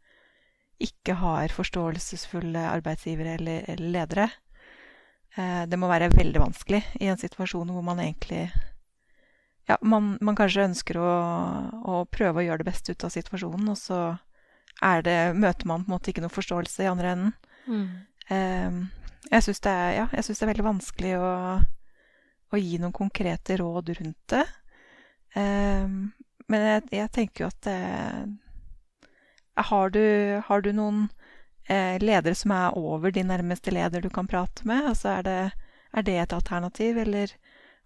[0.80, 4.28] ikke har forståelsesfulle arbeidsgivere eller, eller ledere.
[5.36, 8.48] Eh, det må være veldig vanskelig i en situasjon hvor man egentlig
[9.68, 11.10] Ja, man, man kanskje ønsker å,
[11.86, 13.98] å prøve å gjøre det beste ut av situasjonen, og så
[14.82, 17.36] er det, møter man på en måte ikke noe forståelse i andre enden.
[17.70, 18.88] Mm.
[19.30, 21.30] jeg syns det, ja, det er veldig vanskelig å,
[22.50, 24.42] å gi noen konkrete råd rundt det.
[25.38, 25.86] Eh,
[26.50, 27.78] men jeg, jeg tenker jo at det,
[29.68, 30.04] har, du,
[30.46, 31.08] har du noen
[31.68, 34.88] eh, ledere som er over din nærmeste leder du kan prate med?
[34.92, 35.38] Altså er det,
[35.92, 37.34] er det et alternativ, eller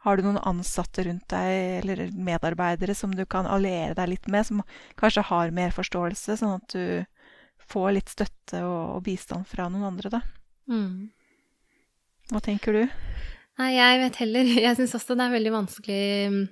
[0.05, 4.47] har du noen ansatte rundt deg, eller medarbeidere som du kan alliere deg litt med,
[4.47, 4.65] som
[5.01, 9.89] kanskje har mer forståelse, sånn at du får litt støtte og, og bistand fra noen
[9.95, 10.21] andre, da?
[10.69, 11.09] Mm.
[12.33, 12.83] Hva tenker du?
[13.61, 16.05] Nei, jeg vet heller Jeg syns også det er veldig vanskelig
[16.35, 16.45] mm,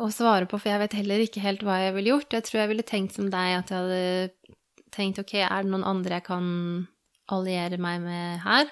[0.00, 2.34] å svare på, for jeg vet heller ikke helt hva jeg ville gjort.
[2.34, 4.54] Jeg tror jeg ville tenkt som deg, at jeg hadde
[4.94, 6.46] tenkt ok, er det noen andre jeg kan
[7.34, 8.70] alliere meg med her?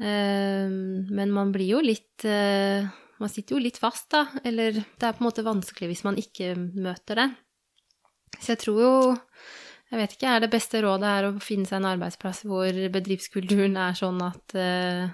[0.00, 2.86] Eh, men man blir jo litt eh,
[3.20, 4.24] Man sitter jo litt fast, da.
[4.48, 7.26] Eller det er på en måte vanskelig hvis man ikke møter det.
[8.38, 8.94] Så jeg tror jo
[9.90, 13.74] jeg vet ikke, er det beste rådet er å finne seg en arbeidsplass hvor bedriftskulturen
[13.74, 15.10] er sånn at eh,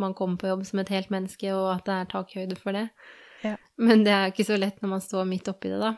[0.00, 2.86] man kommer på jobb som et helt menneske, og at det er takhøyde for det.
[3.44, 3.56] Ja.
[3.78, 5.94] Men det er jo ikke så lett når man står midt oppi det, da.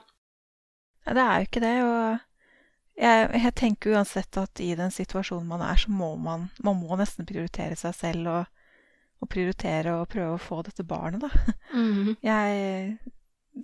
[1.07, 5.49] Ja, det er jo ikke det, og jeg, jeg tenker uansett at i den situasjonen
[5.49, 8.67] man er, så må man, man må nesten prioritere seg selv og,
[9.21, 11.57] og prioritere å prøve å få dette barnet, da.
[11.73, 12.19] Mhm.
[12.31, 13.01] Jeg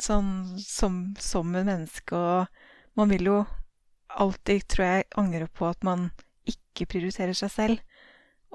[0.02, 3.36] sånn som, som en menneske, og man vil jo
[4.16, 6.08] alltid, tror jeg, angre på at man
[6.48, 8.02] ikke prioriterer seg selv.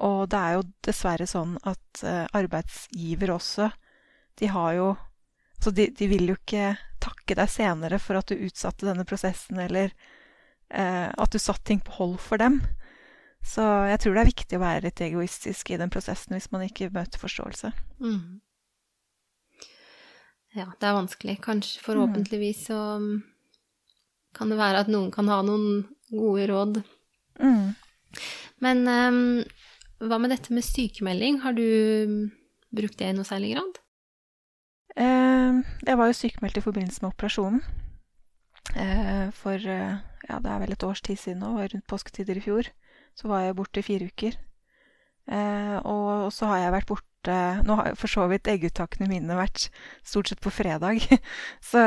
[0.01, 3.69] Og det er jo dessverre sånn at eh, arbeidsgiver også,
[4.39, 4.89] de har jo
[5.61, 9.59] Så de, de vil jo ikke takke deg senere for at du utsatte denne prosessen,
[9.61, 9.91] eller
[10.73, 12.61] eh, at du satte ting på hold for dem.
[13.45, 16.65] Så jeg tror det er viktig å være litt egoistisk i den prosessen hvis man
[16.67, 17.73] ikke møter forståelse.
[18.01, 18.41] Mm.
[20.57, 21.37] Ja, det er vanskelig.
[21.41, 23.21] Kanskje forhåpentligvis så mm,
[24.37, 26.81] kan det være at noen kan ha noen gode råd.
[27.41, 27.71] Mm.
[28.61, 29.21] Men um,
[30.05, 31.39] hva med dette med sykemelding?
[31.45, 32.25] Har du mm,
[32.77, 33.80] brukt det i noe særlig grad?
[34.99, 37.61] Eh, jeg var jo sykemeldt i forbindelse med operasjonen.
[38.75, 42.43] Eh, for eh, ja, det er vel et års tid siden nå, rundt påsketider i
[42.43, 42.71] fjor.
[43.15, 44.39] Så var jeg borte i fire uker.
[45.31, 47.07] Og, så har jeg vært borte
[47.63, 49.67] Nå har for så vidt egguttakene mine vært
[50.01, 51.03] stort sett på fredag.
[51.69, 51.83] så,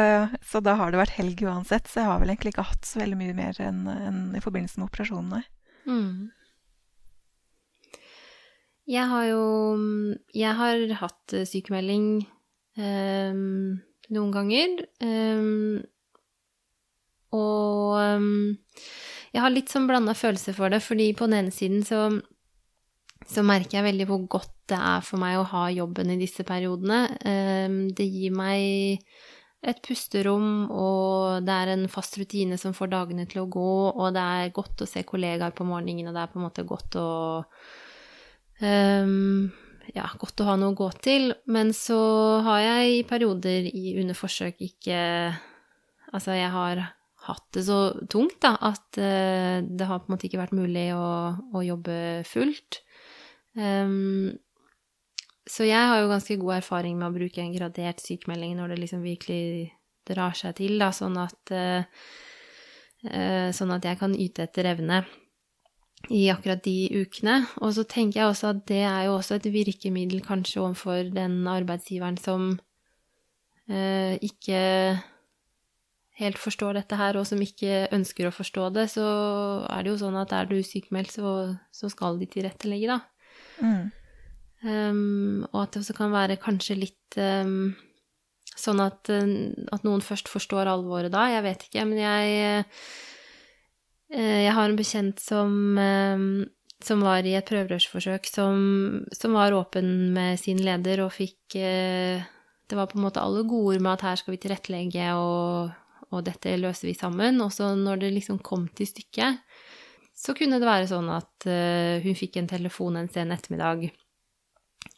[0.46, 1.90] så da har det vært helg uansett.
[1.90, 4.78] Så jeg har vel egentlig ikke hatt så veldig mye mer enn en i forbindelse
[4.78, 5.42] med operasjonene.
[5.90, 6.30] Mm.
[8.94, 9.42] Jeg har jo
[10.36, 12.06] Jeg har hatt sykemelding
[12.78, 13.82] ehm,
[14.14, 14.78] noen ganger.
[15.02, 15.82] Um,
[17.34, 18.54] og um,
[19.34, 22.06] jeg har litt sånn blanda følelser for det, fordi på den ene siden så,
[23.26, 26.46] så merker jeg veldig hvor godt det er for meg å ha jobben i disse
[26.46, 27.00] periodene.
[27.92, 29.02] Det gir meg
[29.64, 34.14] et pusterom, og det er en fast rutine som får dagene til å gå, og
[34.16, 36.98] det er godt å se kollegaer på morgenen, og det er på en måte godt
[37.00, 37.08] å
[38.60, 39.48] um,
[39.92, 41.32] Ja, godt å ha noe å gå til.
[41.50, 41.98] Men så
[42.46, 45.00] har jeg i perioder i, under forsøk ikke
[46.14, 46.78] Altså, jeg har
[47.26, 50.84] hatt det så tungt, da, at uh, det har på en måte ikke vært mulig
[50.94, 51.96] å, å jobbe
[52.28, 52.78] fullt.
[53.58, 54.28] Um,
[55.42, 58.78] så jeg har jo ganske god erfaring med å bruke en gradert sykemelding når det
[58.84, 59.72] liksom virkelig
[60.06, 62.06] drar seg til, da, sånn at uh,
[63.04, 65.02] Sånn at jeg kan yte etter evne
[66.12, 67.40] i akkurat de ukene.
[67.62, 71.42] Og så tenker jeg også at det er jo også et virkemiddel kanskje overfor den
[71.48, 72.54] arbeidsgiveren som
[73.68, 74.62] eh, ikke
[76.20, 79.06] helt forstår dette her, og som ikke ønsker å forstå det, så
[79.66, 81.32] er det jo sånn at er du sykemeldt, så,
[81.74, 83.00] så skal de tilrettelegge, da.
[83.58, 83.88] Mm.
[84.64, 87.74] Um, og at det også kan være kanskje litt um,
[88.54, 91.26] sånn at, at, noen først forstår alvoret da.
[91.34, 92.70] Jeg vet ikke, men jeg
[94.12, 96.44] Jeg har en bekjent som, um,
[96.84, 98.58] som var i et prøverørsforsøk, som,
[99.16, 102.20] som, var åpen med sin leder og fikk uh,
[102.68, 105.72] Det var på en måte alle gode med at her skal vi tilrettelegge, og,
[106.10, 107.40] og dette løser vi sammen.
[107.44, 109.42] Og så når det liksom kom til stykket,
[110.14, 111.44] så kunne det være sånn at
[112.04, 113.88] hun fikk en telefon en sen ettermiddag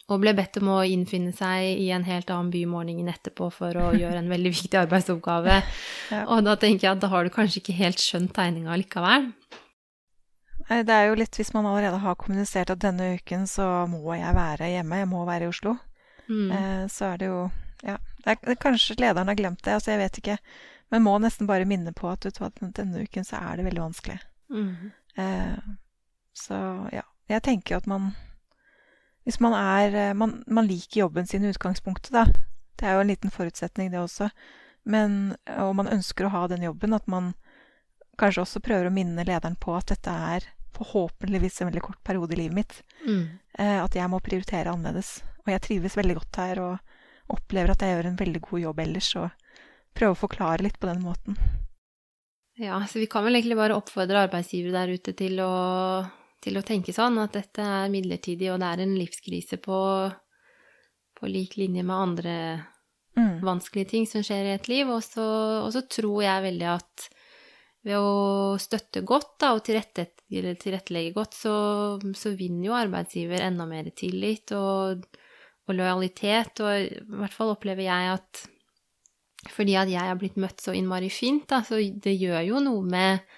[0.07, 3.75] og ble bedt om å innfinne seg i en helt annen by morgenen etterpå for
[3.75, 5.59] å gjøre en veldig viktig arbeidsoppgave.
[6.13, 6.23] ja.
[6.31, 9.31] Og da tenker jeg at da har du kanskje ikke helt skjønt tegninga likevel.
[10.67, 14.35] Det er jo litt hvis man allerede har kommunisert at denne uken så må jeg
[14.35, 15.77] være hjemme, jeg må være i Oslo.
[16.27, 16.49] Mm.
[16.51, 17.47] Eh, så er det jo
[17.85, 17.97] Ja.
[18.23, 20.37] Det er, kanskje lederen har glemt det, altså jeg vet ikke.
[20.91, 24.17] Men må nesten bare minne på at vet, denne uken så er det veldig vanskelig.
[24.51, 24.91] Mm.
[25.15, 25.75] Eh,
[26.35, 26.57] så
[26.91, 27.05] ja.
[27.27, 28.11] Jeg tenker jo at man
[29.27, 32.23] hvis man er eh, man, man, liker jobben sin i utgangspunktet, da.
[32.79, 34.29] Det er jo en liten forutsetning, det også.
[34.87, 37.33] Men, og man ønsker å ha den jobben, at man
[38.21, 40.45] kanskje også prøver å minne lederen på at dette er
[40.77, 42.77] forhåpentligvis en veldig kort periode i livet mitt.
[43.03, 43.25] Mm.
[43.57, 45.17] Eh, at jeg må prioritere annerledes.
[45.43, 48.83] Og jeg trives veldig godt her og opplever at jeg gjør en veldig god jobb
[48.85, 49.09] ellers.
[49.19, 49.57] Og
[49.97, 51.39] prøver å forklare litt på den måten.
[52.57, 55.51] Ja, så vi kan vel egentlig bare oppfordre arbeidsgivere der ute til å
[56.43, 59.77] til å tenke sånn, at dette er midlertidig, og det er en livskrise på,
[61.17, 62.35] på lik linje med andre
[63.17, 63.37] mm.
[63.45, 64.89] vanskelige ting som skjer i et liv.
[64.93, 65.27] Og så,
[65.63, 67.07] og så, tror jeg veldig at
[67.87, 71.55] ved å støtte godt da, og tilrette, tilrettelegge godt, så,
[72.17, 75.07] så, vinner jo arbeidsgiver enda mer tillit og,
[75.67, 76.61] og lojalitet.
[76.61, 78.45] Og i hvert fall opplever jeg at
[79.53, 82.81] fordi at jeg har blitt møtt så innmari fint, da, så det gjør jo noe
[82.83, 83.35] med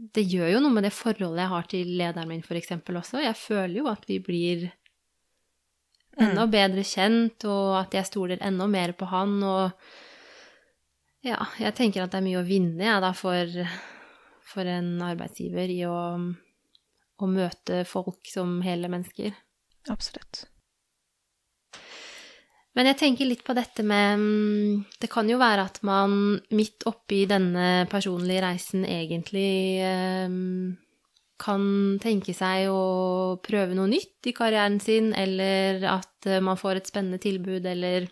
[0.00, 2.72] det gjør jo noe med det forholdet jeg har til lederen min, f.eks.
[2.72, 3.20] også.
[3.20, 4.68] Jeg føler jo at vi blir
[6.20, 6.52] enda mm.
[6.52, 9.36] bedre kjent, og at jeg stoler enda mer på han.
[9.44, 13.60] Og ja, jeg tenker at det er mye å vinne, jeg, da, for,
[14.54, 15.98] for en arbeidsgiver i å,
[17.20, 19.36] å møte folk som hele mennesker.
[19.92, 20.46] Absolutt.
[22.78, 26.12] Men jeg tenker litt på dette med mm, Det kan jo være at man
[26.54, 29.82] midt oppi denne personlige reisen egentlig
[30.28, 30.76] um,
[31.40, 31.62] kan
[32.02, 36.90] tenke seg å prøve noe nytt i karrieren sin, eller at eh, man får et
[36.90, 38.10] spennende tilbud, eller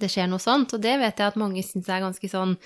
[0.00, 0.74] det skjer noe sånt.
[0.74, 2.56] Og det vet jeg at mange syns er ganske sånn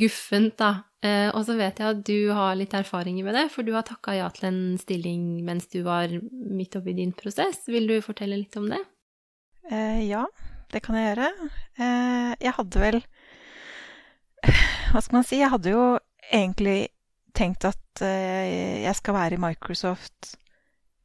[0.00, 0.72] guffent, da.
[1.04, 3.84] Uh, og så vet jeg at du har litt erfaringer med det, for du har
[3.86, 7.66] takka ja til en stilling mens du var midt oppi din prosess.
[7.70, 8.80] Vil du fortelle litt om det?
[9.70, 10.24] Eh, ja,
[10.72, 11.28] det kan jeg gjøre.
[11.78, 12.98] Eh, jeg hadde vel
[14.92, 15.40] Hva skal man si?
[15.40, 15.84] Jeg hadde jo
[16.28, 16.90] egentlig
[17.34, 20.34] tenkt at eh, jeg skal være i Microsoft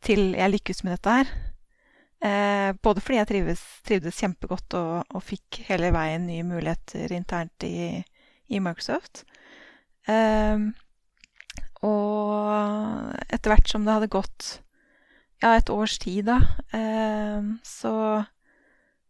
[0.03, 1.31] til jeg lykkes med dette her.
[2.83, 8.01] Både fordi jeg trives, trivdes kjempegodt og, og, fikk hele veien nye muligheter internt i,
[8.51, 9.23] i Microsoft.
[10.11, 10.65] Eh,
[11.87, 14.49] og etter hvert som det hadde gått
[15.39, 16.39] ja, et års tid, da,
[16.75, 17.93] eh, så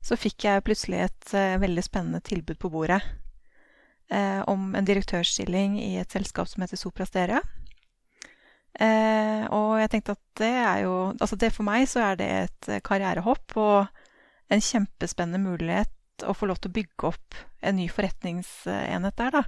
[0.01, 3.01] så fikk jeg plutselig et uh, veldig spennende tilbud på bordet
[4.13, 7.41] uh, om en direktørstilling i et selskap som heter Sopra Steria.
[8.79, 12.27] Uh, og jeg tenkte at det er jo Altså det for meg så er det
[12.29, 13.87] et karrierehopp og
[14.53, 19.41] en kjempespennende mulighet å få lov til å bygge opp en ny forretningsenhet der, da.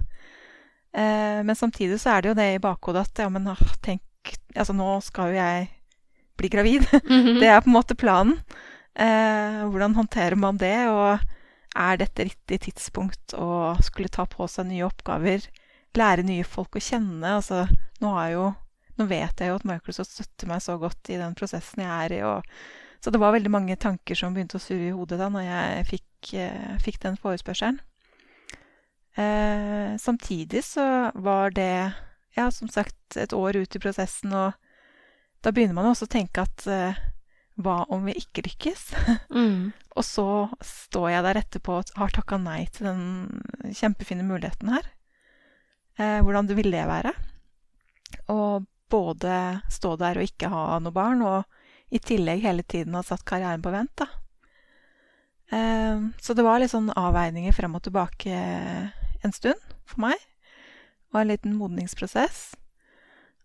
[1.44, 3.48] men samtidig så er det jo det i bakhodet at ja, men
[3.84, 5.66] tenk Altså nå skal jo jeg
[6.38, 6.86] bli gravid.
[7.04, 7.40] Mm -hmm.
[7.40, 8.40] Det er på en måte planen.
[8.92, 11.22] Eh, hvordan håndterer man det, og
[11.72, 15.46] er dette riktig tidspunkt å skulle ta på seg nye oppgaver?
[15.96, 17.38] Lære nye folk å kjenne?
[17.38, 17.64] Altså,
[18.04, 18.50] nå, jo,
[18.98, 22.16] nå vet jeg jo at Microsoft støtter meg så godt i den prosessen jeg er
[22.18, 22.20] i.
[22.28, 22.52] Og,
[23.02, 25.88] så det var veldig mange tanker som begynte å surre i hodet da når jeg
[25.94, 27.80] fikk, eh, fikk den forespørselen.
[29.16, 30.84] Eh, samtidig så
[31.14, 31.92] var det,
[32.36, 34.52] ja, som sagt, et år ut i prosessen, og
[35.44, 37.00] da begynner man også å tenke at eh,
[37.60, 38.88] hva om vi ikke lykkes?
[39.32, 39.72] Mm.
[39.96, 40.26] og så
[40.64, 44.88] står jeg der etterpå og har takka nei til den kjempefine muligheten her.
[45.98, 47.12] Eh, hvordan ville det være?
[48.32, 48.38] Å
[48.92, 49.36] både
[49.72, 53.64] stå der og ikke ha noe barn, og i tillegg hele tiden ha satt karrieren
[53.64, 54.08] på vent, da.
[55.52, 60.16] Eh, så det var litt sånn avveininger frem og tilbake en stund for meg.
[61.12, 62.52] Og en liten modningsprosess.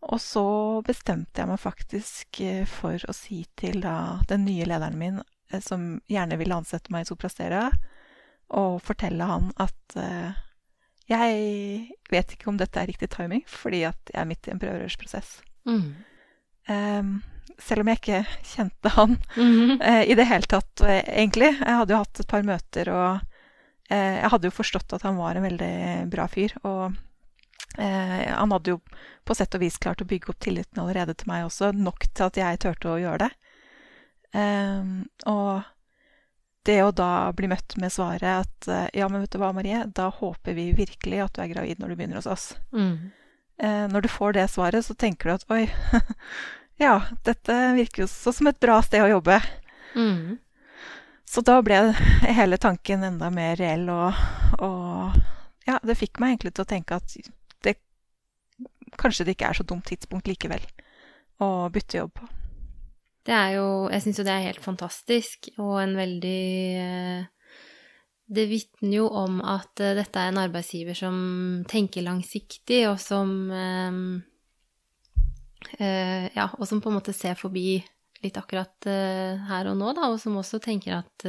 [0.05, 0.45] Og så
[0.85, 5.21] bestemte jeg meg faktisk eh, for å si til da den nye lederen min,
[5.51, 7.71] eh, som gjerne ville ansette meg i Soprastera,
[8.55, 10.35] og fortelle han at uh,
[11.11, 14.61] jeg vet ikke om dette er riktig timing, fordi at jeg er midt i en
[14.61, 15.33] prøverørsprosess.
[15.67, 15.89] Mm.
[16.71, 17.09] Um,
[17.59, 18.21] selv om jeg ikke
[18.53, 19.81] kjente han Mm.
[19.81, 21.51] uh, i det hele tatt, uh, egentlig.
[21.59, 23.19] Jeg hadde jo hatt et par møter, og
[23.87, 26.51] jeg hadde jo forstått at han var en veldig bra fyr.
[26.67, 26.95] Og
[27.77, 28.77] han hadde jo
[29.27, 32.25] på sett og vis klart å bygge opp tilliten allerede til meg også, nok til
[32.25, 33.29] at jeg turte å gjøre det.
[34.39, 34.87] Eh,
[35.29, 35.67] og
[36.67, 40.09] det å da bli møtt med svaret at ja, men vet du hva, Marie, da
[40.11, 42.47] håper vi virkelig at du er gravid når du begynner hos oss.
[42.75, 43.11] Mm.
[43.63, 45.63] Uh, når du får det svaret, så tenker du at oi,
[46.83, 49.39] ja, dette virker jo så som et bra sted å jobbe.
[49.95, 50.37] Mm.
[51.27, 51.79] Så da ble
[52.27, 54.19] hele tanken enda mer reell, og,
[54.63, 55.17] og
[55.67, 57.17] ja, det fikk meg egentlig til å tenke at
[58.95, 60.63] kanskje det ikke er så dumt tidspunkt likevel
[61.43, 62.27] å bytte jobb på.
[63.27, 66.45] Det er jo Jeg syns jo det er helt fantastisk, og en veldig
[66.79, 67.25] eh,
[68.27, 71.15] Det vitner jo om at eh, dette er en arbeidsgiver som
[71.67, 73.93] tenker langsiktig, og som eh,
[76.37, 77.83] Ja, og som på en måte ser forbi
[78.23, 81.25] litt akkurat her og nå, da, og som også tenker at,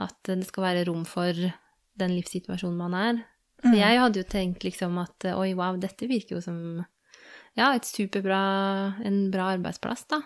[0.00, 1.34] at det skal være rom for
[1.98, 3.18] den livssituasjonen man er.
[3.62, 6.58] Så jeg hadde jo tenkt liksom at oi, wow, dette virker jo som
[7.58, 8.40] ja, et superbra
[9.04, 10.22] En bra arbeidsplass, da.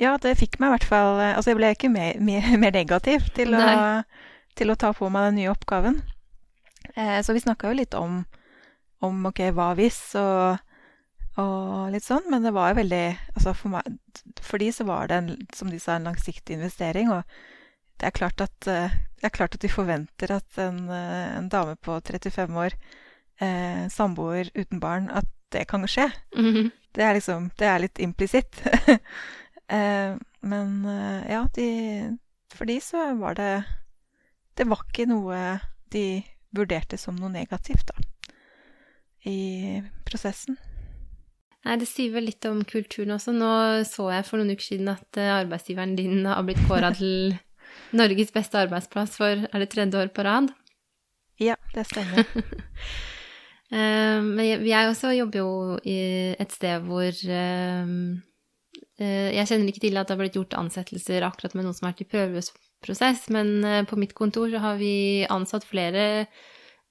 [0.00, 3.30] Ja, det fikk meg i hvert fall Altså, jeg ble ikke mer, mer, mer negativ
[3.36, 3.64] til å,
[4.58, 6.02] til å, ta på meg den nye oppgaven.
[6.94, 8.22] Eh, så vi snakka jo litt om,
[9.04, 10.60] om ok, hva hvis, og,
[11.40, 13.88] og, litt sånn, men det var jo veldig Altså, for meg
[14.44, 17.24] For de så var det, en, som de sa, en langsiktig investering, og
[18.00, 22.00] det er klart at, det er klart at de forventer at en, en dame på
[22.00, 22.74] 35 år,
[23.40, 26.10] eh, samboer uten barn, at det kan skje.
[26.36, 26.70] Mm -hmm.
[26.94, 28.66] Det er liksom Det er litt implisitt.
[29.68, 30.84] eh, men
[31.28, 32.18] ja, de,
[32.54, 33.64] for de så var det
[34.56, 35.60] Det var ikke noe
[35.92, 36.22] de
[36.54, 37.94] vurderte som noe negativt, da,
[39.24, 40.56] i prosessen.
[41.64, 43.32] Nei, det sier vel litt om kulturen også.
[43.32, 47.38] Nå så jeg for noen uker siden at arbeidsgiveren din har blitt kåra til
[47.94, 50.46] Norges beste arbeidsplass for er det tredje år på rad?
[51.42, 52.24] Ja, det stemmer.
[53.74, 55.50] Men jeg også jobber jo
[55.88, 57.18] i et sted hvor Jeg
[59.48, 62.04] kjenner ikke til at det har blitt gjort ansettelser akkurat med noen som har vært
[62.04, 63.48] i prøveprosess, men
[63.90, 66.28] på mitt kontor så har vi ansatt flere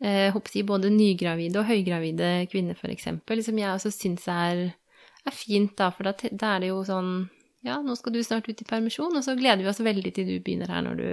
[0.04, 3.08] håper både nygravide og høygravide kvinner, f.eks.,
[3.46, 4.76] som jeg også syns er,
[5.24, 7.30] er, fint, da, for da, da er det jo sånn
[7.64, 10.28] ja, nå skal du snart ut i permisjon, og så gleder vi oss veldig til
[10.28, 11.08] du begynner her når du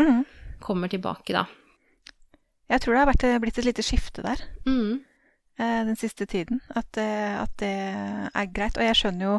[0.00, 0.24] mm.
[0.64, 1.46] kommer tilbake, da.
[2.68, 4.98] Jeg tror det har vært, blitt et lite skifte der mm.
[5.88, 6.60] den siste tiden.
[6.76, 8.76] At, at, det er greit.
[8.76, 9.36] Og jeg skjønner jo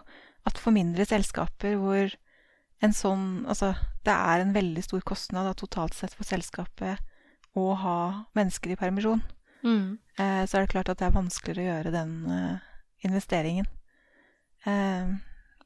[0.50, 2.16] at for mindre selskaper hvor
[2.80, 3.74] en sånn Altså,
[4.08, 7.04] det er en veldig stor kostnad da, totalt sett for selskapet
[7.60, 8.00] å ha
[8.40, 9.22] mennesker i permisjon.
[9.60, 10.00] Mm.
[10.16, 12.14] så er det klart at det er vanskeligere å gjøre den
[13.06, 13.68] investeringen.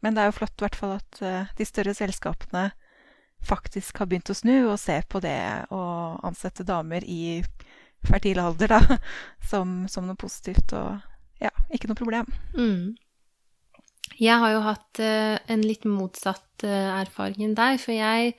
[0.04, 1.22] Men det er jo flott i hvert fall at
[1.58, 2.68] de større selskapene
[3.44, 5.40] faktisk har begynt å snu og se på det
[5.72, 5.84] å
[6.28, 7.42] ansette damer i
[8.04, 8.82] fertil alder da,
[9.50, 11.00] som, som noe positivt og
[11.44, 12.30] ja, ikke noe problem.
[12.56, 12.94] Mm.
[14.20, 18.36] Jeg har jo hatt uh, en litt motsatt uh, erfaring enn deg, for jeg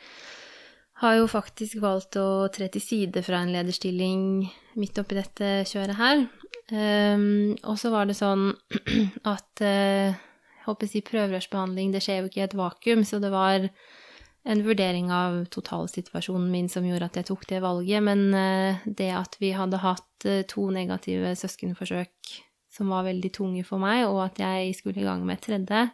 [1.03, 4.45] har jo faktisk valgt å tre til side fra en lederstilling
[4.79, 6.23] midt oppi dette kjøret her.
[6.71, 8.53] Um, og så var det sånn
[9.35, 10.15] at uh,
[10.65, 13.69] håper jeg, prøverørsbehandling, det skjer jo ikke i et vakuum, så det var
[14.45, 18.27] en vurdering av totalsituasjonen min som gjorde at jeg tok det valget, men
[18.85, 22.35] det at vi hadde hatt to negative søskenforsøk
[22.75, 25.87] som var veldig tunge for meg, og at jeg skulle i gang med et tredje,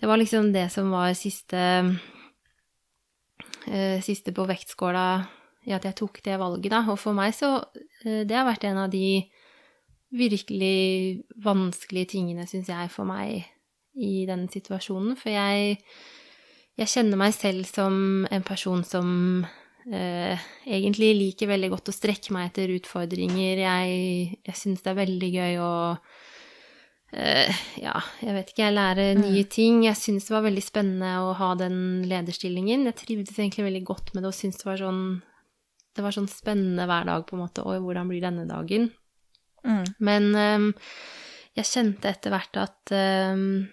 [0.00, 1.60] det var liksom det som var siste
[4.00, 5.04] Siste på vektskåla
[5.68, 6.80] i at jeg tok det valget, da.
[6.88, 7.60] Og for meg så
[8.00, 9.20] Det har vært en av de
[10.16, 13.44] virkelig vanskelige tingene, syns jeg, for meg
[14.00, 15.16] i den situasjonen.
[15.20, 15.76] For jeg,
[16.80, 19.12] jeg kjenner meg selv som en person som
[19.92, 23.62] eh, egentlig liker veldig godt å strekke meg etter utfordringer.
[23.66, 25.72] Jeg, jeg syns det er veldig gøy å
[27.12, 29.24] eh, Ja, jeg vet ikke, jeg lærer Mm.
[29.26, 29.82] nye ting.
[29.84, 32.86] Jeg syns det var veldig spennende å ha den lederstillingen.
[32.90, 35.02] Jeg trivdes egentlig veldig godt med det og syntes det var sånn
[35.90, 37.64] det var sånn spennende hver dag, på en måte.
[37.66, 38.84] Oi, hvordan blir denne dagen?
[39.66, 39.84] Mm.
[39.98, 40.68] Men um,
[41.58, 43.66] jeg kjente etter hvert at ehm,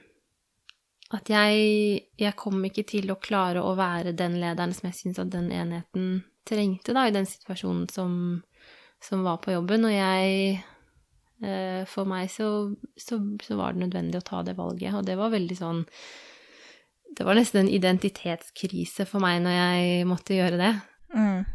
[1.16, 5.22] at jeg, jeg kom ikke til å klare å være den lederen som jeg syns
[5.24, 8.16] at den enheten trengte, da, i den situasjonen som,
[9.04, 9.88] som var på jobben.
[9.88, 10.58] Og jeg
[11.44, 12.50] eh, For meg så,
[13.00, 15.86] så, så var det nødvendig å ta det valget, og det var veldig sånn
[17.18, 20.74] Det var nesten en identitetskrise for meg når jeg måtte gjøre det.
[21.16, 21.48] Mm.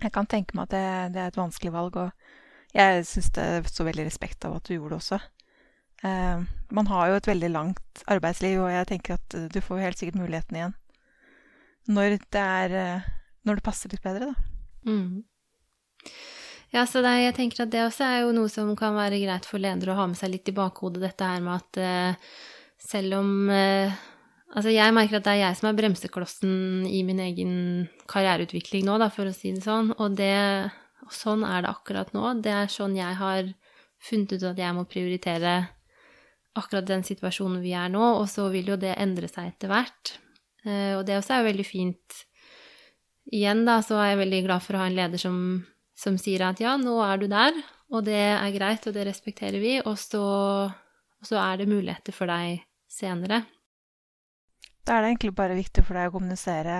[0.00, 3.50] Jeg kan tenke meg at det, det er et vanskelig valg, og jeg syns det
[3.74, 5.18] så veldig respekt av at du gjorde det også.
[6.06, 9.84] Eh, man har jo et veldig langt arbeidsliv, og jeg tenker at eh, du får
[9.84, 10.76] helt sikkert muligheten igjen.
[11.90, 13.08] Når det er eh,
[13.48, 14.34] Når det passer litt bedre, da.
[14.84, 15.24] Mm.
[16.70, 19.48] Ja, så det, jeg tenker at det også er jo noe som kan være greit
[19.48, 22.30] for ledere å ha med seg litt i bakhodet, dette her med at eh,
[22.90, 23.98] selv om eh,
[24.50, 26.54] Altså, jeg merker at det er jeg som er bremseklossen
[26.90, 27.52] i min egen
[28.10, 30.34] karriereutvikling nå, da, for å si det sånn, og det
[31.06, 32.22] og Sånn er det akkurat nå.
[32.42, 33.46] Det er sånn jeg har
[34.02, 35.54] funnet ut at jeg må prioritere
[36.58, 40.14] akkurat den situasjonen vi er nå, og så vil jo det endre seg etter hvert.
[40.66, 42.18] Eh, og det også er jo veldig fint
[43.30, 45.36] igjen, da, så er jeg veldig glad for å ha en leder som,
[45.94, 47.54] som sier at ja, nå er du der,
[47.90, 50.22] og det er greit, og det respekterer vi, og så,
[50.70, 53.44] og så er det muligheter for deg senere.
[54.86, 56.78] Da er det egentlig bare viktig for deg å kommunisere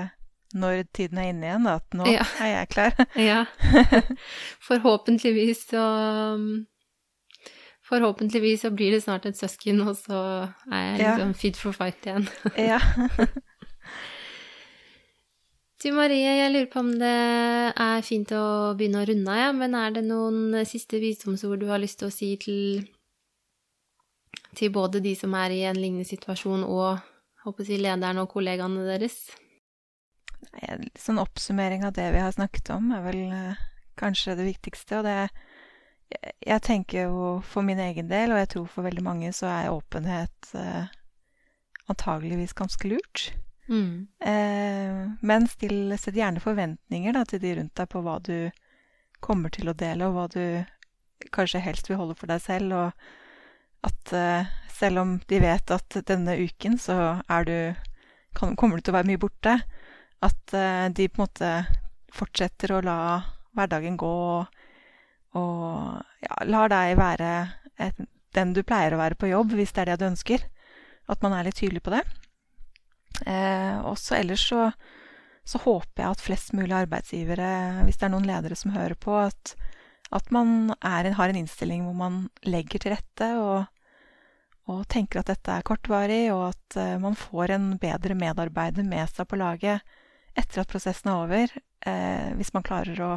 [0.58, 2.24] når tiden er inne igjen, da, at nå Ja.
[2.42, 2.96] er jeg klar.
[3.30, 3.44] Ja.
[4.66, 5.84] Forhåpentligvis så
[7.90, 10.18] Forhåpentligvis så blir det snart et søsken, og så
[10.70, 11.14] er jeg Ja.
[11.16, 12.28] liksom fit for fight igjen.
[12.70, 12.78] ja.
[15.80, 17.10] Du Marie, jeg lurer på om det
[17.80, 21.70] er fint å begynne å runde av, ja, men er det noen siste visdomsord du
[21.70, 22.82] har lyst til å si til,
[24.60, 27.00] til både de som er i en lignende situasjon, og
[27.46, 29.16] håper jeg, lederen og kollegaene deres?
[30.52, 33.64] Nei, sånn oppsummering av det vi har snakket om, er vel eh,
[34.00, 35.00] kanskje det viktigste.
[35.00, 35.32] Og det jeg,
[36.40, 39.70] jeg tenker jo for min egen del, og jeg tror for veldig mange, så er
[39.74, 40.90] åpenhet eh,
[41.90, 43.30] antageligvis ganske lurt.
[43.70, 44.08] Mm.
[44.18, 48.50] Eh, men still, sett gjerne forventninger da, til de rundt deg på hva du
[49.22, 52.74] kommer til å dele, og hva du kanskje helst vil holde for deg selv.
[52.74, 57.58] Og at eh, selv om de vet at denne uken så er du
[58.34, 59.60] kan, kommer du til å være mye borte,
[60.20, 61.50] at de på en måte
[62.12, 62.96] fortsetter å la
[63.56, 64.59] hverdagen gå og,
[65.38, 67.30] og ja, lar deg være
[67.80, 68.00] et,
[68.34, 70.44] den du pleier å være på jobb, hvis det er det du ønsker.
[71.10, 72.04] At man er litt tydelig på det.
[73.26, 74.68] Eh, også ellers så,
[75.44, 77.50] så håper jeg at flest mulig arbeidsgivere,
[77.86, 79.54] hvis det er noen ledere som hører på, at,
[80.14, 83.66] at man en- har en innstilling hvor man legger til rette og,
[84.70, 89.10] og tenker at dette er kortvarig, og at eh, man får en bedre medarbeider med
[89.10, 89.82] seg på laget
[90.38, 91.56] etter at prosessen er over,
[91.90, 93.12] eh, hvis man klarer å,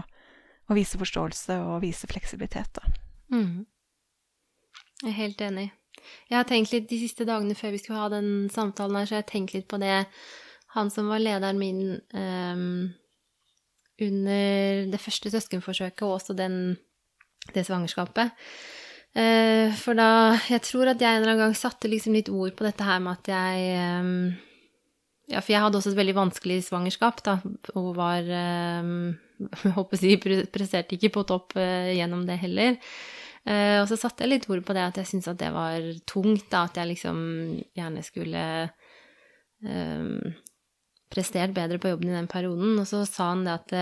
[0.69, 2.79] å vise forståelse og vise fleksibilitet.
[2.79, 2.91] Da.
[3.33, 3.65] Mm.
[5.03, 5.69] Jeg er helt enig.
[6.29, 9.17] Jeg har tenkt litt de siste dagene før vi skulle ha den samtalen her, så
[9.17, 10.03] jeg har tenkt litt på det
[10.73, 11.81] Han som var lederen min
[12.17, 12.93] um,
[14.01, 16.79] under det første søskenforsøket, og også den,
[17.53, 18.33] det svangerskapet.
[19.13, 22.55] Uh, for da Jeg tror at jeg en eller annen gang satte liksom litt ord
[22.57, 24.33] på dette her med at jeg um,
[25.29, 27.37] Ja, for jeg hadde også et veldig vanskelig svangerskap, da,
[27.77, 28.25] og var
[28.81, 29.13] um,
[29.77, 30.19] Håper jeg,
[30.53, 32.77] presterte ikke på topp eh, gjennom det heller.
[33.45, 35.83] Eh, og så satte jeg litt ord på det at jeg syntes at det var
[36.09, 37.17] tungt, da, at jeg liksom
[37.75, 38.43] gjerne skulle
[39.63, 40.33] um,
[41.11, 42.77] prestert bedre på jobben i den perioden.
[42.79, 43.75] Og så sa han det at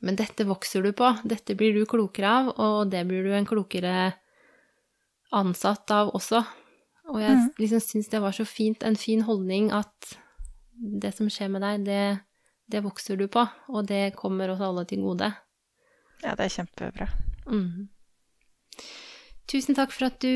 [0.00, 3.48] Men dette vokser du på, dette blir du klokere av, og det blir du en
[3.48, 4.12] klokere
[5.34, 6.44] ansatt av også.
[7.10, 7.50] Og jeg Mhm.
[7.58, 10.16] liksom syns det var så fint, en fin holdning at
[11.00, 12.20] det som skjer med deg, det,
[12.68, 15.30] det vokser du på, og det kommer oss alle til gode.
[16.22, 17.08] Ja, det er kjempebra.
[17.48, 17.88] Mm.
[19.48, 20.28] Tusen takk for at du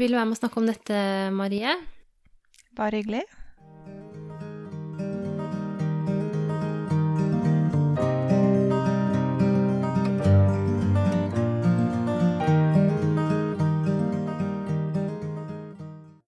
[0.00, 1.02] ville være med og snakke om dette,
[1.36, 1.76] Marie.
[2.76, 3.22] Bare hyggelig.